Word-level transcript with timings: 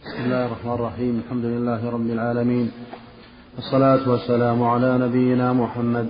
بسم 0.00 0.24
الله 0.24 0.46
الرحمن 0.46 0.72
الرحيم. 0.72 1.22
الحمد 1.24 1.44
لله 1.44 1.90
رب 1.90 2.10
العالمين. 2.10 2.70
والصلاة 3.56 4.08
والسلام 4.08 4.62
على 4.62 4.98
نبينا 4.98 5.52
محمد. 5.52 6.06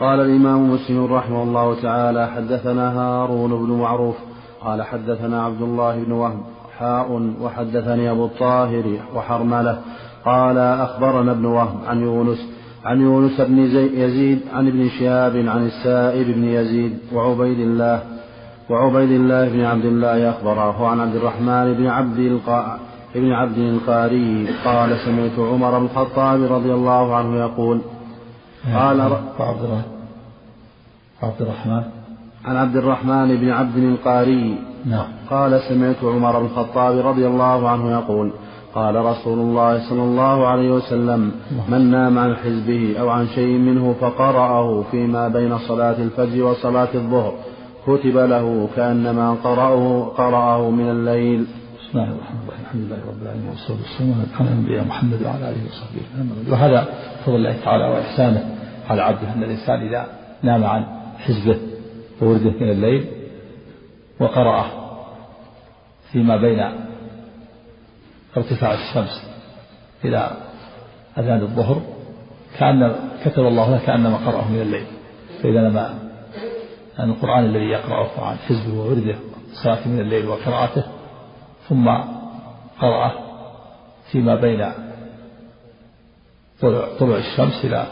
قال 0.00 0.20
الإمام 0.20 0.70
مسلم 0.70 1.04
رحمه 1.04 1.42
الله 1.42 1.82
تعالى 1.82 2.28
حدثنا 2.28 2.98
هارون 2.98 3.50
بن 3.50 3.72
معروف 3.72 4.16
قال 4.60 4.82
حدثنا 4.82 5.44
عبد 5.44 5.62
الله 5.62 6.04
بن 6.04 6.12
وهب 6.12 6.40
حاء 6.78 7.32
وحدثني 7.40 8.10
أبو 8.10 8.24
الطاهر 8.26 8.98
وحرملة 9.14 9.78
قال 10.24 10.58
أخبرنا 10.58 11.32
ابن 11.32 11.44
وهب 11.44 11.76
عن 11.86 12.02
يونس 12.02 12.46
عن 12.84 13.00
يونس 13.00 13.40
بن 13.40 13.58
يزيد 13.94 14.40
عن 14.54 14.68
ابن 14.68 14.88
شهاب 14.88 15.36
عن 15.36 15.66
السائب 15.66 16.26
بن 16.26 16.44
يزيد 16.44 16.98
وعبيد 17.12 17.58
الله 17.58 18.15
وعبيد 18.70 19.10
الله 19.10 19.48
بن 19.48 19.64
عبد 19.64 19.84
الله 19.84 20.30
أخبره 20.30 20.88
عن 20.88 21.00
عبد 21.00 21.14
الرحمن 21.14 21.74
بن 21.74 21.86
عبد 21.86 22.18
القا 22.18 22.78
ابن 23.16 23.32
عبد 23.32 23.58
القاري 23.58 24.48
قال 24.64 24.96
سمعت 25.04 25.38
عمر 25.38 25.78
بن 25.78 25.84
الخطاب 25.84 26.52
رضي 26.52 26.72
الله 26.72 27.16
عنه 27.16 27.36
يقول 27.36 27.80
قال 28.74 29.00
عبد 31.22 31.40
الرحمن 31.40 31.82
عن 32.44 32.56
عبد 32.56 32.76
الرحمن 32.76 33.36
بن 33.36 33.50
عبد 33.50 33.76
القاري 33.76 34.58
نعم. 34.84 35.06
قال 35.30 35.60
سمعت 35.68 36.04
عمر 36.04 36.38
بن 36.38 36.46
الخطاب 36.46 37.06
رضي 37.06 37.26
الله 37.26 37.68
عنه 37.68 37.90
يقول 37.90 38.32
قال 38.74 38.96
رسول 38.96 39.38
الله 39.38 39.90
صلى 39.90 40.02
الله 40.02 40.46
عليه 40.46 40.70
وسلم 40.70 41.32
من 41.68 41.90
نام 41.90 42.18
عن 42.18 42.36
حزبه 42.36 42.96
أو 43.00 43.08
عن 43.08 43.26
شيء 43.26 43.58
منه 43.58 43.94
فقرأه 44.00 44.82
فيما 44.90 45.28
بين 45.28 45.58
صلاة 45.58 45.96
الفجر 45.98 46.44
وصلاة 46.44 46.88
الظهر 46.94 47.34
كتب 47.86 48.16
له 48.18 48.68
كأنما 48.76 49.34
قرأه 49.34 50.04
قرأه 50.04 50.70
من 50.70 50.90
الليل. 50.90 51.46
بسم 51.78 51.98
الله 51.98 52.10
الرحمن 52.12 52.40
الرحيم. 52.44 52.64
الحمد 52.66 52.82
لله 52.82 52.98
رب 53.08 53.22
العالمين 53.22 53.48
والصلاة 53.48 53.78
والسلام 53.78 54.26
على 54.40 54.50
نبينا 54.50 54.82
محمد 54.82 55.22
وعلى 55.22 55.50
آله 55.50 55.64
وصحبه 55.66 56.00
وسلم 56.14 56.52
وهذا 56.52 56.88
فضل 57.26 57.36
الله 57.36 57.56
تعالى 57.64 57.84
وإحسانه 57.84 58.56
على 58.90 59.02
عبده 59.02 59.32
أن 59.32 59.42
الإنسان 59.42 59.86
إذا 59.88 60.06
نام 60.42 60.64
عن 60.64 60.86
حزبه 61.18 61.58
وورده 62.22 62.50
من 62.50 62.70
الليل 62.70 63.04
وقرأه 64.20 64.66
فيما 66.12 66.36
بين 66.36 66.70
ارتفاع 68.36 68.74
الشمس 68.74 69.22
إلى 70.04 70.30
أذان 71.18 71.40
الظهر 71.40 71.80
كأن 72.58 72.94
كتب 73.24 73.46
الله 73.46 73.70
له 73.70 73.86
كأنما 73.86 74.16
قرأه 74.16 74.48
من 74.52 74.60
الليل. 74.60 74.86
فإذا 75.42 75.68
نما 75.68 76.05
أن 76.98 77.10
القرآن 77.10 77.44
الذي 77.44 77.64
يقرأه 77.64 78.26
عن 78.26 78.36
حزبه 78.36 78.78
وورده 78.78 79.16
صلاة 79.52 79.88
من 79.88 80.00
الليل 80.00 80.26
وقراءته 80.26 80.84
ثم 81.68 81.88
قرأه 82.80 83.12
فيما 84.12 84.34
بين 84.34 84.72
طلوع, 86.60 87.18
الشمس 87.18 87.64
إلى 87.64 87.86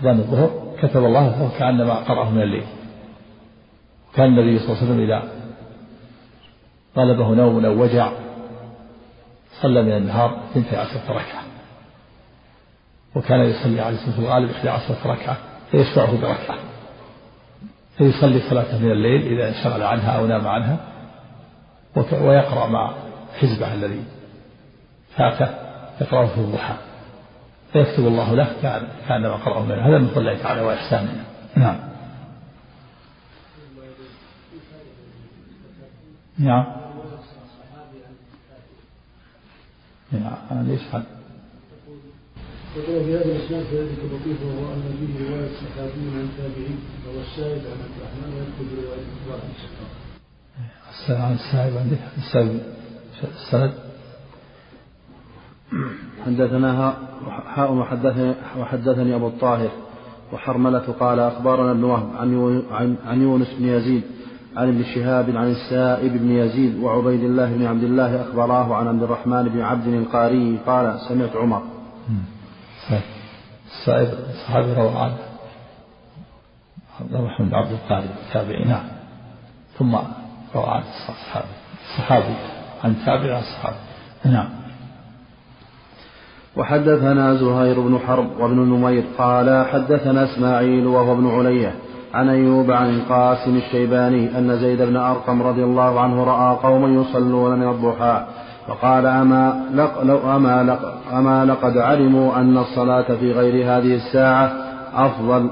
أذان 0.00 0.18
الظهر 0.18 0.76
كتب 0.82 1.04
الله 1.04 1.28
له 1.28 1.58
كأنما 1.58 1.94
قرأه 1.94 2.30
من 2.30 2.42
الليل. 2.42 2.64
كان 4.14 4.26
النبي 4.26 4.58
صلى 4.58 4.68
الله 4.68 4.82
عليه 4.82 4.92
وسلم 4.92 5.00
إذا 5.00 5.22
غلبه 6.96 7.34
نوم 7.34 7.64
أو 7.64 7.82
وجع 7.82 8.12
صلى 9.62 9.82
من 9.82 9.92
النهار 9.92 10.40
اثنتي 10.50 10.76
عشرة 10.76 11.08
ركعة. 11.08 11.42
وكان 13.16 13.40
يصلي 13.40 13.80
عليه 13.80 13.96
الصلاة 13.96 14.18
الغالب 14.18 14.50
إحدى 14.50 14.68
عشرة 14.68 14.98
ركعة 15.06 15.36
فيشفعه 15.70 16.20
بركعة. 16.20 16.69
فيصلي 18.00 18.40
صلاته 18.50 18.78
من 18.78 18.90
الليل 18.90 19.32
إذا 19.32 19.48
انشغل 19.48 19.82
عنها 19.82 20.10
أو 20.18 20.26
نام 20.26 20.46
عنها 20.46 20.76
ويقرأ 21.96 22.66
مع 22.66 22.94
حزبه 23.40 23.74
الذي 23.74 24.04
فاته 25.16 25.48
يقرأه 26.00 26.26
في 26.26 26.38
الضحى. 26.38 26.74
فيكتب 27.72 28.06
الله 28.06 28.34
له 28.34 28.52
كأنما 29.08 29.34
قرأه 29.34 29.64
منه. 29.64 29.88
هذا 29.88 29.98
من 29.98 30.08
فضل 30.08 30.20
الله 30.20 30.42
تعالى 30.42 30.60
وإحسانه. 30.60 31.24
نعم. 31.56 31.76
نعم. 36.38 36.66
نعم 40.12 40.66
ليش 40.66 40.80
حد؟ 40.92 41.19
وقال 42.76 43.04
في 43.04 43.16
هذا 43.16 43.24
الإسناد 43.24 43.64
فذلك 43.64 43.98
لطيف 44.04 44.42
وهو 44.42 44.72
أن 44.72 44.82
فيه 44.98 45.30
رواية 45.30 45.48
صحابي 45.48 46.04
عن 46.16 46.28
تابعي 46.38 46.74
وهو 47.06 47.20
الشاهد 47.20 47.62
عن 47.66 47.78
عبد 47.84 47.96
الرحمن 47.98 48.30
ويكتب 48.34 48.68
رواية 48.84 49.04
السلام 50.90 51.22
عن 51.22 51.32
السائب 51.32 51.76
عندك 51.76 51.98
السائب 52.18 52.60
السند 53.22 53.72
حدثنا 56.26 56.94
حاء 57.46 57.72
وحدثني, 57.72 58.34
وحدثني 58.58 59.14
أبو 59.14 59.28
الطاهر 59.28 59.70
وحرملة 60.32 60.94
قال 61.00 61.20
أخبرنا 61.20 61.70
ابن 61.70 61.84
وهب 61.84 62.10
عن, 62.70 62.96
عن 63.06 63.22
يونس 63.22 63.48
بن 63.58 63.64
يزيد 63.68 64.02
عن 64.56 64.68
ابن 64.68 64.84
شهاب 64.84 65.36
عن 65.36 65.50
السائب 65.50 66.12
بن 66.12 66.30
يزيد 66.30 66.78
وعبيد 66.78 67.20
الله 67.20 67.54
بن 67.54 67.66
عبد 67.66 67.82
الله 67.84 68.22
أخبراه 68.22 68.74
عن 68.74 68.88
عبد 68.88 69.02
الرحمن 69.02 69.42
بن 69.48 69.60
عبد 69.60 69.86
القاري 69.86 70.58
قال 70.66 71.00
سمعت 71.08 71.36
عمر. 71.36 71.62
السائب 73.70 74.08
صحابي 74.46 74.72
روى 74.72 74.88
عنه 74.88 75.18
عبد 77.00 77.14
الرحمن 77.14 77.48
بن 77.48 77.54
عبد 77.54 77.72
القاري 77.72 78.08
التابعي 78.26 78.64
نعم 78.64 78.84
ثم 79.78 79.94
روى 80.54 80.66
عن 80.66 80.82
الصحابي. 80.82 81.46
الصحابي 81.84 82.34
عن 82.84 82.96
تابع 83.06 83.34
عن 83.34 83.40
الصحابي. 83.40 83.76
نعم. 84.24 84.48
وحدثنا 86.56 87.34
زهير 87.34 87.80
بن 87.80 87.98
حرب 87.98 88.40
وابن 88.40 88.56
نمير 88.56 89.04
قال 89.18 89.66
حدثنا 89.66 90.24
إسماعيل 90.24 90.86
وهو 90.86 91.12
ابن 91.12 91.30
علية 91.30 91.74
عن 92.14 92.28
أيوب 92.28 92.70
عن 92.70 92.90
القاسم 92.90 93.56
الشيباني 93.56 94.38
أن 94.38 94.58
زيد 94.58 94.82
بن 94.82 94.96
أرقم 94.96 95.42
رضي 95.42 95.64
الله 95.64 96.00
عنه 96.00 96.24
رأى 96.24 96.56
قوما 96.56 97.02
يصلون 97.02 97.58
من 97.58 97.68
الضحى 97.68 98.26
فقال 98.66 99.06
أما 99.06 99.60
لق 99.74 100.02
لو 100.02 100.36
أما 100.36 100.62
لق 100.62 100.94
أما 101.12 101.44
لقد 101.44 101.78
علموا 101.78 102.36
أن 102.36 102.58
الصلاة 102.58 103.02
في 103.20 103.32
غير 103.32 103.64
هذه 103.64 103.94
الساعة 103.94 104.52
أفضل. 104.94 105.50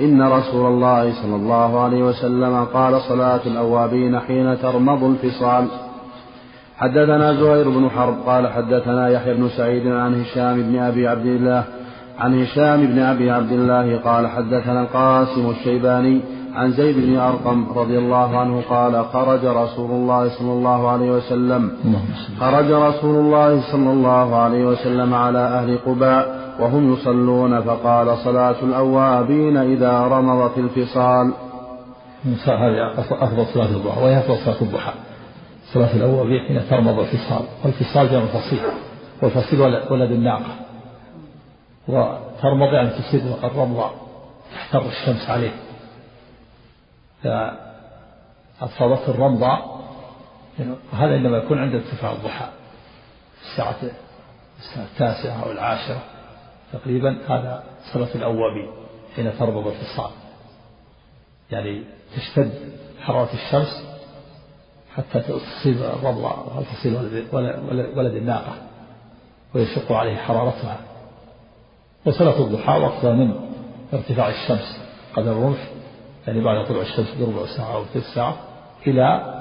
إن 0.00 0.22
رسول 0.22 0.66
الله 0.66 1.12
صلى 1.22 1.36
الله 1.36 1.80
عليه 1.80 2.02
وسلم 2.02 2.64
قال 2.64 3.00
صلاة 3.00 3.40
الأوابين 3.46 4.18
حين 4.18 4.58
ترمض 4.62 5.04
الفصال. 5.04 5.66
حدثنا 6.78 7.32
زهير 7.34 7.68
بن 7.68 7.90
حرب 7.90 8.14
قال 8.26 8.48
حدثنا 8.48 9.08
يحيى 9.08 9.34
بن 9.34 9.48
سعيد 9.48 9.86
عن 9.86 10.20
هشام 10.20 10.62
بن 10.62 10.78
أبي 10.78 11.08
عبد 11.08 11.26
الله 11.26 11.64
عن 12.18 12.42
هشام 12.42 12.86
بن 12.86 12.98
أبي 12.98 13.30
عبد 13.30 13.52
الله 13.52 13.96
قال 13.96 14.26
حدثنا 14.26 14.82
القاسم 14.82 15.50
الشيباني 15.50 16.20
عن 16.54 16.72
زيد 16.72 16.96
بن 16.96 17.18
أرقم 17.18 17.78
رضي 17.78 17.98
الله 17.98 18.38
عنه 18.38 18.62
قال 18.68 19.04
خرج 19.04 19.44
رسول 19.44 19.90
الله 19.90 20.28
صلى 20.28 20.52
الله 20.52 20.88
عليه 20.88 21.10
وسلم. 21.10 21.72
خرج 22.40 22.70
رسول 22.70 23.16
الله 23.16 23.72
صلى 23.72 23.90
الله 23.92 24.36
عليه 24.36 24.64
وسلم 24.64 25.14
على 25.14 25.38
أهل 25.38 25.78
قباء 25.86 26.40
وهم 26.60 26.92
يصلون 26.92 27.60
فقال 27.60 28.18
صلاة 28.18 28.56
الأوابين 28.62 29.56
إذا 29.56 30.00
رمضت 30.00 30.58
الفصال. 30.58 31.32
هذه 32.46 32.92
أفضل 32.98 33.46
صلاة 33.46 33.66
الضحى 33.66 34.00
وهي 34.02 34.18
أفضل 34.18 34.36
صلاة 34.36 34.60
الضحى. 34.62 34.92
صلاة 35.72 35.96
الأوابين 35.96 36.40
حين 36.48 36.60
ترمض 36.70 36.98
الفصال 36.98 37.42
والفصال 37.64 38.10
جمع 38.10 38.24
فصيل 38.24 38.60
والفصيل 39.22 39.60
ولد 39.90 40.10
الناقة. 40.10 40.54
وترمض 41.88 42.72
يعني 42.72 42.88
تصير 42.88 43.20
الرمضة 43.44 43.86
تحتر 44.54 44.82
الشمس 44.86 45.30
عليه. 45.30 45.52
فأصابته 47.22 49.10
الرمضة 49.10 49.80
وهذا 50.92 51.16
إنما 51.16 51.36
يكون 51.36 51.58
عند 51.58 51.74
ارتفاع 51.74 52.12
الضحى 52.12 52.48
الساعة 53.42 53.76
الساعة 54.58 54.84
التاسعة 54.84 55.44
أو 55.44 55.52
العاشرة 55.52 56.02
تقريبا 56.72 57.18
هذا 57.28 57.64
صلاة 57.92 58.14
الأوابين 58.14 58.70
حين 59.16 59.38
ترمض 59.38 59.66
الفصال. 59.66 60.10
يعني 61.50 61.82
تشتد 62.16 62.52
حرارة 63.00 63.34
الشمس 63.34 63.84
حتى 64.96 65.20
تصيب 65.20 65.82
الرمضة 65.82 66.58
هل 66.58 66.64
تصيب 66.64 66.94
ولد, 67.32 67.96
ولد 67.96 68.14
الناقة 68.14 68.52
ويشق 69.54 69.92
عليه 69.92 70.16
حرارتها. 70.16 70.76
وصلاة 72.04 72.40
الضحى 72.40 72.78
وقتها 72.78 73.12
من 73.12 73.50
ارتفاع 73.92 74.28
الشمس 74.28 74.80
قدر 75.16 75.32
الرمح 75.32 75.69
يعني 76.26 76.40
بعد 76.40 76.66
طلوع 76.66 76.82
الشمس 76.82 77.14
بربع 77.20 77.46
ساعة 77.46 77.76
أو 77.76 77.84
ثلث 77.84 78.14
ساعة 78.14 78.36
إلى 78.86 79.34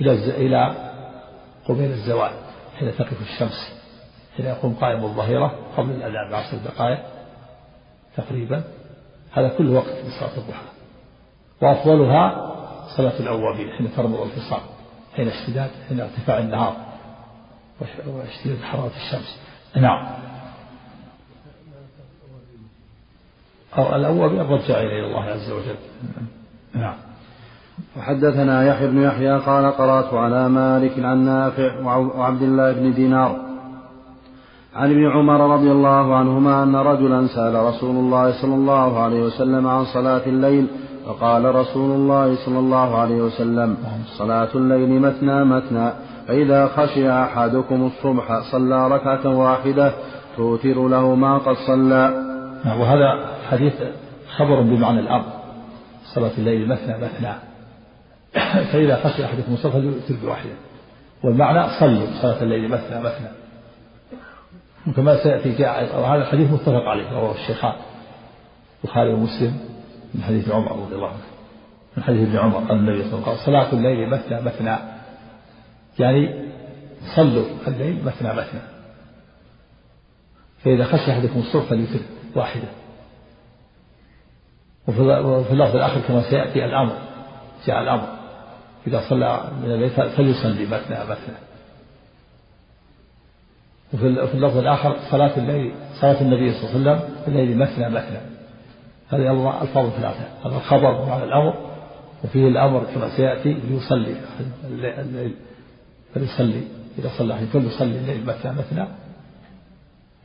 إلى 0.00 0.12
إلى 0.12 0.74
قبيل 1.68 1.90
الزوال 1.90 2.30
حين 2.78 2.96
تقف 2.96 3.22
الشمس 3.22 3.76
حين 4.36 4.46
يقوم 4.46 4.74
قائم 4.74 5.04
الظهيرة 5.04 5.54
قبل 5.76 5.90
الأذان 5.90 6.30
بعشر 6.30 6.56
دقائق 6.56 6.98
تقريبا. 8.16 8.62
هذا 9.32 9.48
كل 9.48 9.70
وقت 9.70 9.92
لصلاة 10.06 10.36
الضحى. 10.36 10.66
وأفضلها 11.62 12.52
صلاة 12.96 13.20
الأوابين 13.20 13.70
حين 13.78 13.96
ترمض 13.96 14.20
الفصال 14.20 14.60
حين 15.16 15.28
اشتداد 15.28 15.70
حين 15.88 16.00
ارتفاع 16.00 16.38
النهار 16.38 16.76
واشتداد 18.06 18.62
حرارة 18.62 18.92
الشمس. 18.96 19.40
نعم. 19.76 20.06
أو 23.78 23.96
الأول 23.96 24.40
الرجع 24.40 24.80
إلى 24.80 25.06
الله 25.06 25.22
عز 25.22 25.50
وجل. 25.50 25.76
نعم. 26.74 26.94
وحدثنا 27.98 28.66
يحيى 28.66 28.86
بن 28.88 29.02
يحيى 29.02 29.38
قال 29.38 29.72
قرأت 29.72 30.14
على 30.14 30.48
مالك 30.48 30.98
عن 30.98 31.24
نافع 31.24 31.80
وعبد 32.18 32.42
الله 32.42 32.72
بن 32.72 32.92
دينار. 32.92 33.36
عن 34.74 34.90
ابن 34.90 35.10
عمر 35.10 35.54
رضي 35.54 35.70
الله 35.70 36.16
عنهما 36.16 36.62
أن 36.62 36.76
رجلا 36.76 37.26
سأل 37.26 37.54
رسول 37.54 37.96
الله 37.96 38.42
صلى 38.42 38.54
الله 38.54 39.00
عليه 39.00 39.22
وسلم 39.22 39.66
عن 39.66 39.84
صلاة 39.84 40.22
الليل 40.26 40.66
فقال 41.06 41.54
رسول 41.54 41.90
الله 41.90 42.34
صلى 42.46 42.58
الله 42.58 42.98
عليه 42.98 43.22
وسلم 43.22 43.76
صلاة 44.18 44.48
الليل 44.54 45.00
مثنى 45.00 45.44
مثنى 45.44 45.90
فإذا 46.28 46.66
خشي 46.66 47.10
أحدكم 47.10 47.86
الصبح 47.86 48.40
صلى 48.52 48.88
ركعة 48.88 49.36
واحدة 49.36 49.92
توتر 50.36 50.88
له 50.88 51.14
ما 51.14 51.38
قد 51.38 51.56
صلى. 51.66 52.22
نعم 52.64 52.80
وهذا 52.80 53.35
حديث 53.46 53.72
خبر 54.36 54.60
بمعنى 54.60 55.00
الأمر 55.00 55.26
صلاة 56.04 56.30
الليل 56.38 56.68
مثنى 56.68 56.98
مثنى. 56.98 57.32
فإذا 58.72 58.96
خشي 58.96 59.24
أحدكم 59.24 59.54
الصبح 59.54 59.72
فليوتر 59.72 60.14
بواحدة 60.22 60.52
والمعنى 61.24 61.68
صلوا 61.80 62.06
صلاة 62.22 62.42
الليل 62.42 62.68
مثنى 62.68 63.00
مثنى. 63.00 63.28
كما 64.96 65.22
سيأتي 65.22 65.52
جاء 65.52 66.00
وهذا 66.00 66.22
الحديث 66.22 66.50
متفق 66.50 66.84
عليه 66.84 67.12
رواه 67.12 67.34
الشيخان 67.34 67.74
البخاري 68.84 69.12
ومسلم 69.12 69.58
من 70.14 70.22
حديث 70.22 70.50
عمر 70.50 70.72
رضي 70.72 70.94
الله 70.94 71.08
عنه. 71.08 71.18
من 71.96 72.02
حديث 72.02 72.28
ابن 72.28 72.38
عمر 72.38 72.58
قال 72.58 72.78
النبي 72.78 73.02
صلى 73.02 73.14
الله 73.14 73.28
عليه 73.28 73.40
وسلم 73.40 73.46
صلاة 73.46 73.72
الليل 73.72 74.10
مثنى 74.10 74.40
مثنى. 74.40 74.76
يعني 75.98 76.44
صلوا 77.16 77.44
الليل 77.68 78.04
مثنى 78.04 78.28
مثنى. 78.28 78.60
فإذا 80.64 80.84
خشي 80.84 81.12
أحدكم 81.12 81.38
الصبح 81.40 81.64
فليوتر 81.64 82.00
واحدة 82.34 82.68
وفي 84.88 85.52
اللفظ 85.52 85.76
الآخر 85.76 86.00
كما 86.00 86.22
سيأتي 86.30 86.64
الأمر 86.64 86.92
جاء 87.66 87.82
الأمر. 87.82 88.08
إذا 88.86 89.00
صلى 89.08 89.50
من 89.62 89.70
الليل 89.70 89.90
فليصلي 89.90 90.64
مثنى 90.66 90.98
مثنى 91.04 91.36
وفي 93.94 94.34
اللفظ 94.34 94.56
الآخر 94.56 94.96
صلاة 95.10 95.36
الليل 95.36 95.74
صلاة 96.00 96.20
النبي 96.20 96.52
صلى 96.52 96.70
الله 96.70 96.90
عليه 96.90 97.00
وسلم 97.00 97.16
الليل 97.28 97.58
مثنى 97.58 97.88
مثنى. 97.88 98.18
هذه 99.08 99.30
الله 99.30 99.62
الفاظ 99.62 99.90
ثلاثة. 99.90 100.24
هذا 100.44 100.56
الخبر 100.56 101.04
معنى 101.06 101.24
الأمر 101.24 101.54
وفيه 102.24 102.48
الأمر 102.48 102.84
كما 102.94 103.16
سيأتي 103.16 103.52
ليصلي 103.52 104.14
الليل 104.64 105.34
فليصلي. 106.14 106.62
إذا 106.98 107.10
صلى 107.18 107.34
فليصلي 107.52 107.98
الليل 107.98 108.26
مثنى 108.26 108.52
مثنى. 108.52 108.86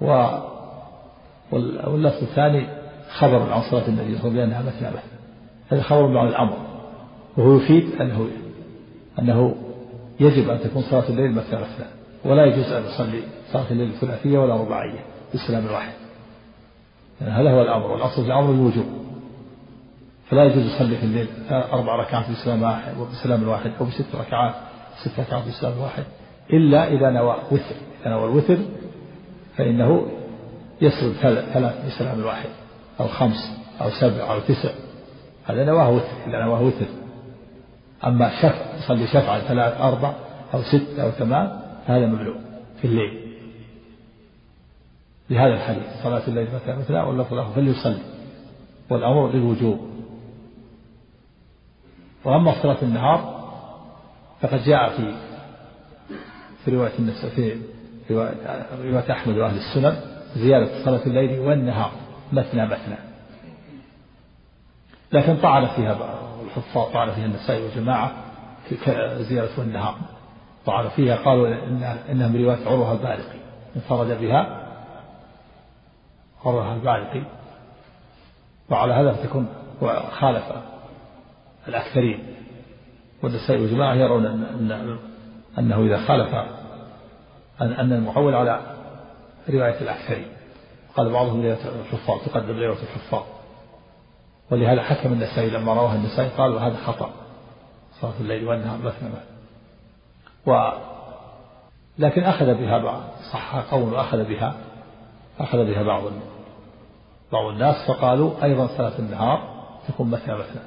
و 0.01 0.27
واللفظ 1.51 2.23
الثاني 2.23 2.67
خبر 3.13 3.53
عن 3.53 3.61
صلاة 3.61 3.87
النبي 3.87 4.17
صلى 4.17 4.27
الله 4.27 4.41
عليه 4.41 4.53
وسلم 4.53 4.61
بأنها 4.61 4.61
مثنى 4.61 5.01
هذا 5.69 5.81
خبر 5.81 6.07
معنى 6.07 6.29
الأمر. 6.29 6.57
وهو 7.37 7.55
يفيد 7.55 8.01
أنه 8.01 8.27
أنه 9.19 9.55
يجب 10.19 10.49
أن 10.49 10.59
تكون 10.59 10.81
صلاة 10.81 11.09
الليل 11.09 11.31
مثنى 11.31 11.59
مثنى 11.59 11.85
ولا 12.25 12.45
يجوز 12.45 12.71
أن 12.71 12.83
يصلي 12.85 13.21
صلاة 13.51 13.71
الليل 13.71 13.91
ثلاثية 14.01 14.37
ولا 14.37 14.55
رباعية 14.55 14.99
بالسلام 15.31 15.65
الواحد. 15.65 15.93
يعني 17.21 17.33
هذا 17.33 17.51
هو 17.51 17.61
الأمر 17.61 17.91
والأصل 17.91 18.21
في 18.21 18.27
الأمر 18.27 18.51
الوجوب. 18.51 18.85
فلا 20.29 20.43
يجوز 20.43 20.65
يصلي 20.65 20.97
في 20.97 21.03
الليل 21.03 21.27
أربع 21.51 21.95
ركعات 21.95 22.29
بسلام 22.29 22.63
واحد 22.63 22.97
وبسلام 22.97 23.47
واحد 23.47 23.71
أو 23.79 23.85
بست 23.85 24.15
ركعات 24.15 24.55
ست 25.03 25.19
ركعات 25.19 25.47
بسلام 25.47 25.79
واحد 25.79 26.03
إلا 26.53 26.87
إذا 26.87 27.09
نوى 27.09 27.35
وتر 27.51 27.75
إذا 28.01 28.09
نوى 28.09 28.25
الوتر 28.25 28.57
فإنه 29.57 30.07
يسرد 30.81 31.11
ثلاث 31.53 31.85
بسلام 31.85 32.25
واحد 32.25 32.49
أو 32.99 33.07
خمس 33.07 33.51
أو 33.81 33.89
سبع 33.89 34.33
أو 34.33 34.39
تسع. 34.39 34.69
هذا 35.45 35.63
نواة 35.63 35.89
وتر 35.89 36.05
إذا 36.27 36.45
نواة 36.45 36.61
وتر. 36.61 36.85
أما 38.05 38.41
شفع 38.41 38.77
يصلي 38.77 39.07
شفعا 39.07 39.39
ثلاث 39.39 39.81
أربع 39.81 40.13
أو 40.53 40.61
ست 40.61 40.99
أو 40.99 41.11
ثمان 41.11 41.59
هذا 41.85 42.05
ممنوع 42.05 42.35
في 42.81 42.87
الليل. 42.87 43.21
لهذا 45.29 45.53
الحديث 45.53 45.83
صلاة 46.03 46.21
الليل 46.27 46.47
مثلا 46.55 46.75
مثلا 46.75 47.03
واللفظ 47.03 47.33
له 47.33 47.51
فليصلي. 47.51 48.01
والأمر 48.89 49.31
للوجوب 49.31 49.79
وأما 52.25 52.61
صلاة 52.63 52.77
النهار 52.81 53.41
فقد 54.41 54.63
جاء 54.63 54.89
في 54.89 55.13
في 56.65 56.71
رواية 56.71 56.91
النساء 56.99 57.29
في 57.29 57.57
رواية 58.11 59.11
أحمد 59.11 59.37
وأهل 59.37 59.57
السنن 59.57 59.95
زيادة 60.35 60.85
صلاة 60.85 61.05
الليل 61.05 61.39
والنهار. 61.39 61.91
مثنى 62.31 62.65
مثنى 62.65 63.11
لكن 65.11 65.37
طعن 65.37 65.67
فيها 65.67 65.97
الحفاظ 66.45 66.93
طعن 66.93 67.11
فيها 67.11 67.25
النسائي 67.25 67.65
وجماعة 67.65 68.11
في 68.69 68.75
زيادة 69.23 69.49
والنهار. 69.57 69.95
طعن 70.65 70.89
فيها 70.89 71.15
قالوا 71.15 71.47
إنها, 71.47 71.97
إنها 72.11 72.27
من 72.27 72.43
رواية 72.43 72.67
عروة 72.67 72.91
البارقي 72.91 73.39
انفرد 73.75 74.21
بها 74.21 74.67
عروة 76.45 76.73
البارقي 76.73 77.23
وعلى 78.69 78.93
هذا 78.93 79.11
فتكون 79.11 79.47
خالف 80.11 80.43
الأكثرين. 81.67 82.35
والنسائي 83.23 83.63
وجماعة 83.63 83.93
يرون 83.95 84.25
أن 84.25 84.97
أنه 85.59 85.85
إذا 85.85 85.97
خالف 85.97 86.35
أن 87.61 87.93
المعول 87.93 88.35
على 88.35 88.59
رواية 89.49 89.81
الأكثرين. 89.81 90.27
قال 90.97 91.09
بعضهم 91.09 91.41
رواية 91.41 91.59
الحفاظ 91.81 92.19
تقدم 92.25 92.59
رواية 92.59 92.77
الحفاظ. 92.83 93.23
ولهذا 94.51 94.81
حكم 94.81 95.13
النسائي 95.13 95.49
لما 95.49 95.73
رواه 95.73 95.95
النسائي 95.95 96.29
قالوا 96.29 96.59
هذا 96.59 96.77
خطأ. 96.85 97.09
صلاة 98.01 98.13
الليل 98.19 98.47
والنهار 98.47 98.77
مثنى 98.77 99.09
و 100.45 100.71
لكن 101.99 102.23
أخذ 102.23 102.53
بها 102.53 102.77
بعض 102.77 103.01
صح 103.33 103.55
قوم 103.55 103.93
أخذ 103.93 104.23
بها 104.23 104.55
أخذ 105.39 105.65
بها 105.65 105.83
بعض 105.83 106.03
بعض 107.31 107.45
الناس 107.45 107.87
فقالوا 107.87 108.43
أيضا 108.43 108.67
صلاة 108.67 108.99
النهار 108.99 109.63
تكون 109.87 110.11
مثنى 110.11 110.33
مثنى. 110.33 110.61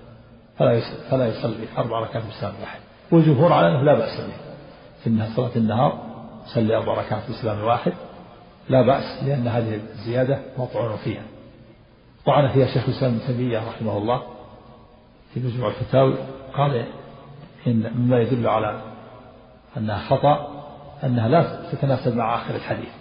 فلا 0.59 0.81
فلا 1.11 1.27
يصلي 1.27 1.67
أربع 1.79 1.99
ركعات 1.99 2.23
بسلام 2.27 2.55
واحد. 2.61 2.81
والجمهور 3.13 3.53
على 3.53 3.69
أنه 3.69 3.83
لا 3.83 3.95
بأس 3.95 4.21
به. 4.21 4.35
في 5.05 5.35
صلاة 5.37 5.51
النهار 5.57 5.99
صلي 6.47 6.77
أربع 6.77 6.95
ركعات 6.95 7.31
بسلام 7.31 7.65
واحد. 7.65 7.93
لا 8.69 8.83
بأس 8.83 9.23
لأن 9.25 9.49
هذه 9.49 9.75
الزيادة 9.75 10.39
مطعون 10.59 10.97
فيها. 10.97 11.23
طعن 12.27 12.49
فيها 12.49 12.67
شيخ 12.67 12.89
الإسلام 12.89 13.15
ابن 13.15 13.27
تيمية 13.27 13.59
رحمه 13.59 13.99
الله 13.99 14.23
في 15.35 15.41
مجموع 15.41 15.69
الفتاوي 15.69 16.15
قال 16.55 16.87
إن 17.67 17.93
مما 17.95 18.21
يدل 18.21 18.49
على 18.49 18.81
أنها 19.77 19.99
خطأ 19.99 20.65
أنها 21.05 21.29
لا 21.29 21.61
تتناسب 21.73 22.17
مع 22.17 22.35
آخر 22.35 22.55
الحديث. 22.55 22.93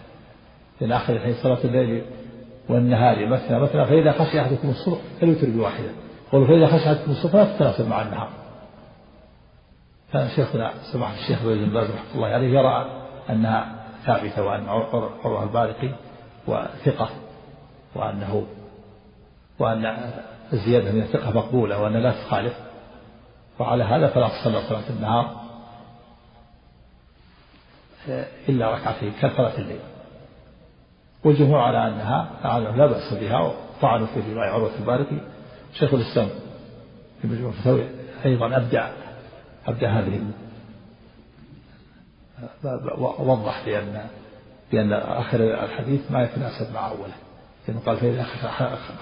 لأن 0.82 0.92
آخر 0.92 1.14
الحديث 1.14 1.42
صلاة 1.44 1.64
الليل 1.64 2.04
والنهار 2.70 3.26
مثنى 3.26 3.60
مثنى 3.60 3.86
فإذا 3.86 4.12
خشي 4.12 4.42
أحدكم 4.42 4.70
الصبح 4.70 5.00
فليوتر 5.22 5.50
بواحدة 5.50 5.90
قالوا 6.32 6.48
فإذا 6.48 6.68
خشي 6.68 6.88
أحدكم 6.92 7.12
الصبح 7.12 7.36
لا 7.36 7.56
تتناسب 7.56 7.90
مع 7.90 8.02
النهار. 8.02 8.30
كان 10.14 10.30
شيخنا 10.30 10.72
سماحة 10.92 11.14
الشيخ 11.14 11.44
بن 11.44 11.74
باز 11.74 11.90
رحمة 11.90 12.16
الله 12.16 12.28
عليه 12.28 12.60
يرى 12.60 13.04
أنها 13.30 13.83
ثابتة 14.06 14.44
وأن 14.44 14.68
عروة 15.24 15.44
البارقي 15.44 15.90
وثقة 16.48 17.10
وأنه 17.96 18.46
وأن 19.60 20.12
الزيادة 20.54 20.92
من 20.92 21.02
الثقة 21.02 21.32
مقبولة 21.32 21.82
وأن 21.82 21.94
لا 21.94 22.12
تخالف. 22.12 22.54
وعلى 23.60 23.84
هذا 23.84 24.08
فلا 24.08 24.28
تصلى 24.28 24.62
صلاة 24.70 24.90
النهار 24.90 25.44
إلا 28.50 28.72
ركعتين 28.72 29.12
كصلاة 29.22 29.58
الليل. 29.58 29.80
والجمهور 31.24 31.60
على 31.60 31.88
أنها 31.88 32.30
لا 32.60 32.86
بأس 32.86 33.14
بها 33.14 33.40
وطعنوا 33.78 34.08
في 34.08 34.34
رواية 34.34 34.50
عروة 34.50 34.72
البارقي. 34.80 35.18
شيخ 35.74 35.94
الإسلام 35.94 36.30
في 37.22 37.28
مجموع 37.28 37.50
الفتاوي 37.50 37.84
أيضا 38.26 38.58
أبدع 38.58 38.90
أبدع 39.68 40.00
هذه 40.00 40.22
وضح 43.20 43.66
بأن 43.66 44.06
بأن 44.72 44.94
آخر 44.94 45.40
الحديث 45.64 46.12
ما 46.12 46.24
يتناسب 46.24 46.74
مع 46.74 46.88
أوله. 46.88 47.14
لأنه 47.68 47.80
قال 47.86 47.98
فإذا 47.98 48.26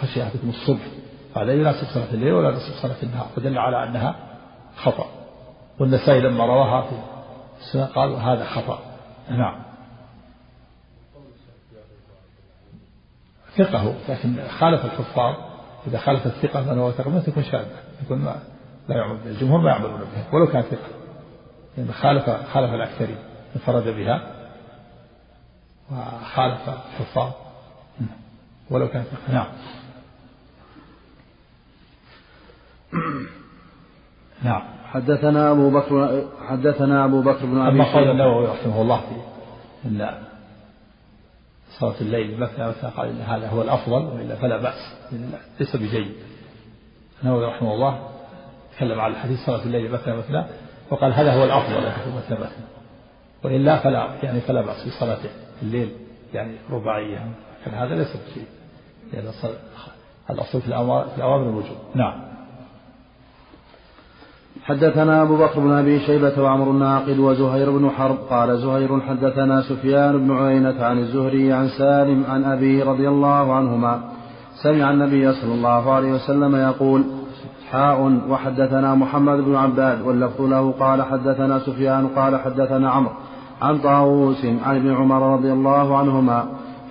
خشي 0.01 0.23
أحدكم 0.23 0.49
الصبح 0.49 0.87
هذا 1.35 1.53
يناسب 1.53 1.87
صلاة 1.93 2.13
الليل 2.13 2.33
ولا 2.33 2.49
يناسب 2.49 2.73
صلاة 2.81 2.95
النهار؟ 3.03 3.27
فدل 3.35 3.57
على 3.57 3.83
أنها 3.83 4.15
خطأ. 4.75 5.05
والنسائي 5.79 6.21
لما 6.21 6.45
رواها 6.45 6.81
في 6.81 6.95
السنة 7.59 7.85
قال 7.85 8.11
هذا 8.11 8.45
خطأ. 8.45 8.79
نعم. 9.29 9.61
ثقة 13.57 13.95
لكن 14.09 14.35
خالف 14.59 14.85
الحفاظ 14.85 15.35
إذا 15.87 15.97
خالف 15.97 16.25
الثقة 16.25 16.73
من 16.73 16.79
هو 16.79 16.91
ثقة 16.91 17.09
ما 17.09 17.19
تكون 17.19 17.43
شاذة 17.43 17.75
تكون 18.05 18.17
ما 18.17 18.35
لا 18.89 18.95
يعمل 18.95 19.17
الجمهور 19.25 19.61
ما 19.61 19.69
يعملون 19.69 19.99
بها 19.99 20.27
ولو 20.33 20.47
كان 20.47 20.61
ثقة. 20.61 20.87
يعني 21.77 21.93
خالف 21.93 22.29
خالف 22.53 22.73
الأكثرين 22.73 23.17
انفرد 23.55 23.87
بها 23.87 24.21
وخالف 25.91 26.69
الحفاظ. 26.69 27.31
ولو 28.69 28.87
كانت 28.87 29.07
نعم. 29.29 29.47
نعم. 34.43 34.61
حدثنا 34.85 35.51
أبو 35.51 35.69
بكر 35.69 36.27
حدثنا 36.47 37.05
أبو 37.05 37.21
بكر 37.21 37.45
بن 37.45 37.57
أبي 37.57 37.75
أما 37.75 37.93
قول 37.93 38.11
النووي 38.11 38.47
رحمه 38.47 38.81
الله 38.81 39.01
في 39.01 39.15
إن 39.85 40.09
صلاة 41.79 42.01
الليل 42.01 42.39
مثنى 42.39 42.67
مثنى 42.67 42.89
قال 42.89 43.09
إن 43.09 43.21
هذا 43.21 43.47
هو 43.47 43.61
الأفضل 43.61 44.05
وإلا 44.05 44.35
فلا 44.35 44.57
بأس 44.57 44.95
ليس 45.59 45.75
بجيد. 45.75 46.11
النووي 47.23 47.45
رحمه 47.45 47.73
الله 47.73 48.09
تكلم 48.75 48.99
على 48.99 49.13
الحديث 49.13 49.45
صلاة 49.45 49.63
الليل 49.63 49.91
مثنى 49.91 50.15
مثنى 50.15 50.45
وقال 50.91 51.13
هذا 51.13 51.33
هو 51.33 51.43
الأفضل 51.43 51.77
مثنى 52.17 52.39
مثنى 52.39 52.65
وإلا 53.43 53.77
فلا 53.77 54.07
يعني 54.23 54.41
فلا 54.41 54.61
بأس 54.61 54.87
بصلاة 54.87 55.17
الليل 55.61 55.91
يعني 56.33 56.55
رباعية. 56.71 57.31
لكن 57.61 57.77
هذا 57.77 57.95
ليس 57.95 58.07
بشيء 58.07 58.45
لأن 59.13 59.31
الأصل 60.29 60.61
في 60.61 60.67
الأوامر 60.67 61.49
الوجوب. 61.49 61.77
نعم. 61.95 62.31
حدثنا 64.63 65.21
أبو 65.21 65.37
بكر 65.37 65.59
بن 65.59 65.71
أبي 65.71 65.99
شيبة 65.99 66.41
وعمر 66.41 66.71
الناقد 66.71 67.19
وزهير 67.19 67.71
بن 67.71 67.89
حرب 67.89 68.17
قال 68.29 68.57
زهير 68.57 69.01
حدثنا 69.01 69.61
سفيان 69.61 70.27
بن 70.27 70.37
عيينة 70.37 70.83
عن 70.83 70.97
الزهري 70.99 71.53
عن 71.53 71.67
سالم 71.67 72.23
عن 72.29 72.43
أبيه 72.43 72.83
رضي 72.83 73.07
الله 73.07 73.53
عنهما 73.53 74.01
سمع 74.63 74.91
النبي 74.91 75.33
صلى 75.33 75.53
الله 75.53 75.93
عليه 75.93 76.11
وسلم 76.11 76.55
يقول 76.55 77.03
حاء 77.71 78.21
وحدثنا 78.29 78.95
محمد 78.95 79.37
بن 79.37 79.55
عباد 79.55 80.01
واللفظ 80.01 80.41
له 80.41 80.71
قال 80.71 81.01
حدثنا 81.01 81.59
سفيان 81.59 82.07
قال 82.07 82.39
حدثنا 82.39 82.91
عمرو 82.91 83.11
عن 83.61 83.77
طاووس 83.77 84.45
عن 84.45 84.75
ابن 84.75 84.95
عمر 84.95 85.33
رضي 85.33 85.51
الله 85.51 85.97
عنهما 85.97 86.45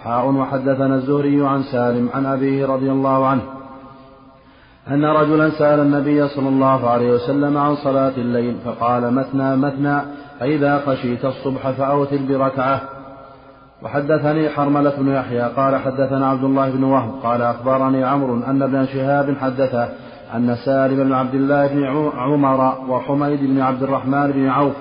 حاء 0.05 0.27
وحدثنا 0.27 0.95
الزهري 0.95 1.47
عن 1.47 1.63
سالم 1.63 2.09
عن 2.15 2.27
أبيه 2.27 2.67
رضي 2.67 2.91
الله 2.91 3.27
عنه 3.27 3.43
أن 4.89 5.05
رجلا 5.05 5.51
سأل 5.51 5.81
النبي 5.81 6.29
صلى 6.29 6.49
الله 6.49 6.91
عليه 6.91 7.13
وسلم 7.13 7.57
عن 7.57 7.77
صلاة 7.77 8.13
الليل 8.17 8.57
فقال 8.65 9.15
مثنى 9.15 9.57
مثنى 9.57 10.01
فإذا 10.41 10.83
خشيت 10.87 11.25
الصبح 11.25 11.71
فأوتر 11.71 12.19
بركعة 12.29 12.81
وحدثني 13.83 14.49
حرملة 14.49 14.93
بن 14.99 15.09
يحيى 15.09 15.43
قال 15.43 15.77
حدثنا 15.77 16.31
عبد 16.31 16.45
الله 16.45 16.71
بن 16.71 16.85
وهب 16.85 17.11
قال 17.23 17.43
أخبرني 17.43 18.05
عمرو 18.05 18.35
أن 18.35 18.63
ابن 18.63 18.87
شهاب 18.87 19.37
حدثه 19.41 19.89
أن 20.35 20.57
سالم 20.65 21.05
بن 21.05 21.13
عبد 21.13 21.35
الله 21.35 21.67
بن 21.67 22.11
عمر 22.17 22.75
وحميد 22.89 23.41
بن 23.41 23.61
عبد 23.61 23.83
الرحمن 23.83 24.31
بن 24.31 24.49
عوف 24.49 24.73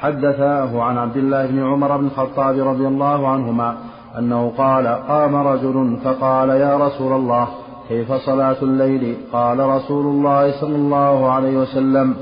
حدثاه 0.00 0.82
عن 0.82 0.98
عبد 0.98 1.16
الله 1.16 1.46
بن 1.46 1.62
عمر 1.62 1.96
بن 1.96 2.06
الخطاب 2.06 2.58
رضي 2.58 2.86
الله 2.86 3.28
عنهما 3.28 3.76
أنه 4.18 4.52
قال 4.58 4.86
قام 4.86 5.36
رجل 5.36 5.96
فقال 6.04 6.48
يا 6.48 6.76
رسول 6.76 7.12
الله 7.12 7.48
كيف 7.88 8.12
صلاة 8.12 8.56
الليل؟ 8.62 9.16
قال 9.32 9.60
رسول 9.60 10.06
الله 10.06 10.60
صلى 10.60 10.76
الله 10.76 11.32
عليه 11.32 11.58
وسلم 11.58 12.14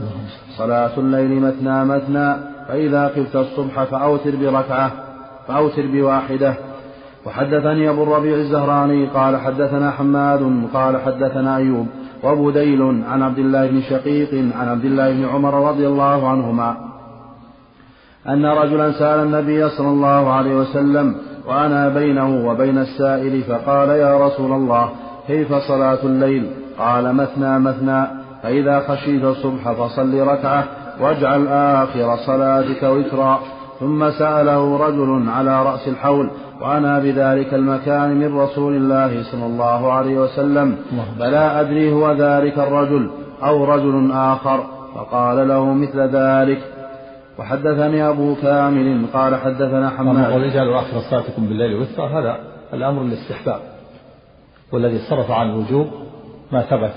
صلاة 0.57 0.99
الليل 0.99 1.41
مثنى 1.41 1.85
مثنى 1.85 2.35
فإذا 2.69 3.09
خفت 3.09 3.37
الصبح 3.37 3.85
فأوتر 3.85 4.37
بركعة 4.37 4.91
فأوتر 5.49 5.87
بواحدة. 5.87 6.55
وحدثني 7.27 7.91
أبو 7.91 8.03
الربيع 8.03 8.37
الزهراني 8.37 9.07
قال 9.07 9.37
حدثنا 9.37 9.91
حماد 9.91 10.69
قال 10.75 11.01
حدثنا 11.01 11.57
أيوب. 11.57 11.87
وبديل 12.23 12.83
عن 12.83 13.23
عبد 13.23 13.39
الله 13.39 13.67
بن 13.67 13.81
شقيق 13.81 14.35
عن 14.35 14.69
عبد 14.69 14.85
الله 14.85 15.13
بن 15.13 15.25
عمر 15.25 15.69
رضي 15.69 15.87
الله 15.87 16.29
عنهما 16.29 16.77
أن 18.29 18.47
رجلا 18.47 18.93
سأل 18.93 19.21
النبي 19.21 19.69
صلى 19.69 19.89
الله 19.89 20.33
عليه 20.33 20.57
وسلم 20.57 21.17
وأنا 21.47 21.89
بينه 21.89 22.49
وبين 22.49 22.79
السائل؟ 22.79 23.43
فقال 23.43 23.89
يا 23.89 24.27
رسول 24.27 24.53
الله 24.53 24.91
كيف 25.27 25.55
صلاة 25.55 25.99
الليل؟ 26.05 26.51
قال 26.79 27.15
مثنى 27.15 27.59
مثنى 27.59 28.07
فإذا 28.43 28.81
خشيت 28.81 29.25
الصبح 29.25 29.73
فصل 29.73 30.21
ركعة 30.21 30.65
واجعل 31.01 31.49
آخر 31.49 32.17
صلاتك 32.17 32.83
وترا. 32.83 33.41
ثم 33.81 34.11
سأله 34.11 34.77
رجل 34.77 35.29
على 35.29 35.63
رأس 35.63 35.89
الحول 35.89 36.31
وأنا 36.61 36.99
بذلك 36.99 37.55
المكان 37.55 38.17
من 38.17 38.39
رسول 38.39 38.77
الله 38.77 39.23
صلى 39.23 39.47
الله 39.47 39.93
عليه 39.93 40.19
وسلم 40.19 40.79
فلا 41.19 41.61
أدري 41.61 41.93
هو 41.93 42.13
ذلك 42.13 42.59
الرجل 42.59 43.11
أو 43.43 43.65
رجل 43.65 44.13
آخر 44.13 44.67
فقال 44.95 45.49
له 45.49 45.65
مثل 45.75 46.01
ذلك. 46.01 46.73
وحدثني 47.39 48.09
أبو 48.09 48.35
كامل 48.35 49.07
قال 49.13 49.37
حدثنا 49.37 49.91
حماد. 49.91 50.33
ورجال 50.33 50.75
آخر 50.75 51.01
صلاتكم 51.11 51.47
بالليل 51.47 51.75
وترا 51.81 52.09
هذا 52.09 52.39
الأمر 52.73 53.03
الاستحباب 53.03 53.61
والذي 54.73 54.99
صرف 54.99 55.31
عن 55.31 55.51
الوجوب 55.51 55.87
ما 56.53 56.63
ثبت 56.63 56.95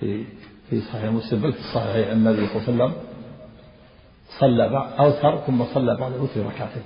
في 0.00 0.24
في 0.70 0.80
صحيح 0.80 1.12
مسلم 1.12 1.40
بل 1.40 1.52
في 1.52 1.62
صحيح 1.74 2.10
النبي 2.10 2.46
صلى 2.46 2.74
الله 2.74 2.84
عليه 2.84 2.94
وسلم. 2.94 3.11
صلى 4.38 4.94
أوتر 4.98 5.38
ثم 5.46 5.64
صلى 5.74 5.96
بعد 5.96 6.12
الوتر 6.12 6.46
ركعتين. 6.46 6.82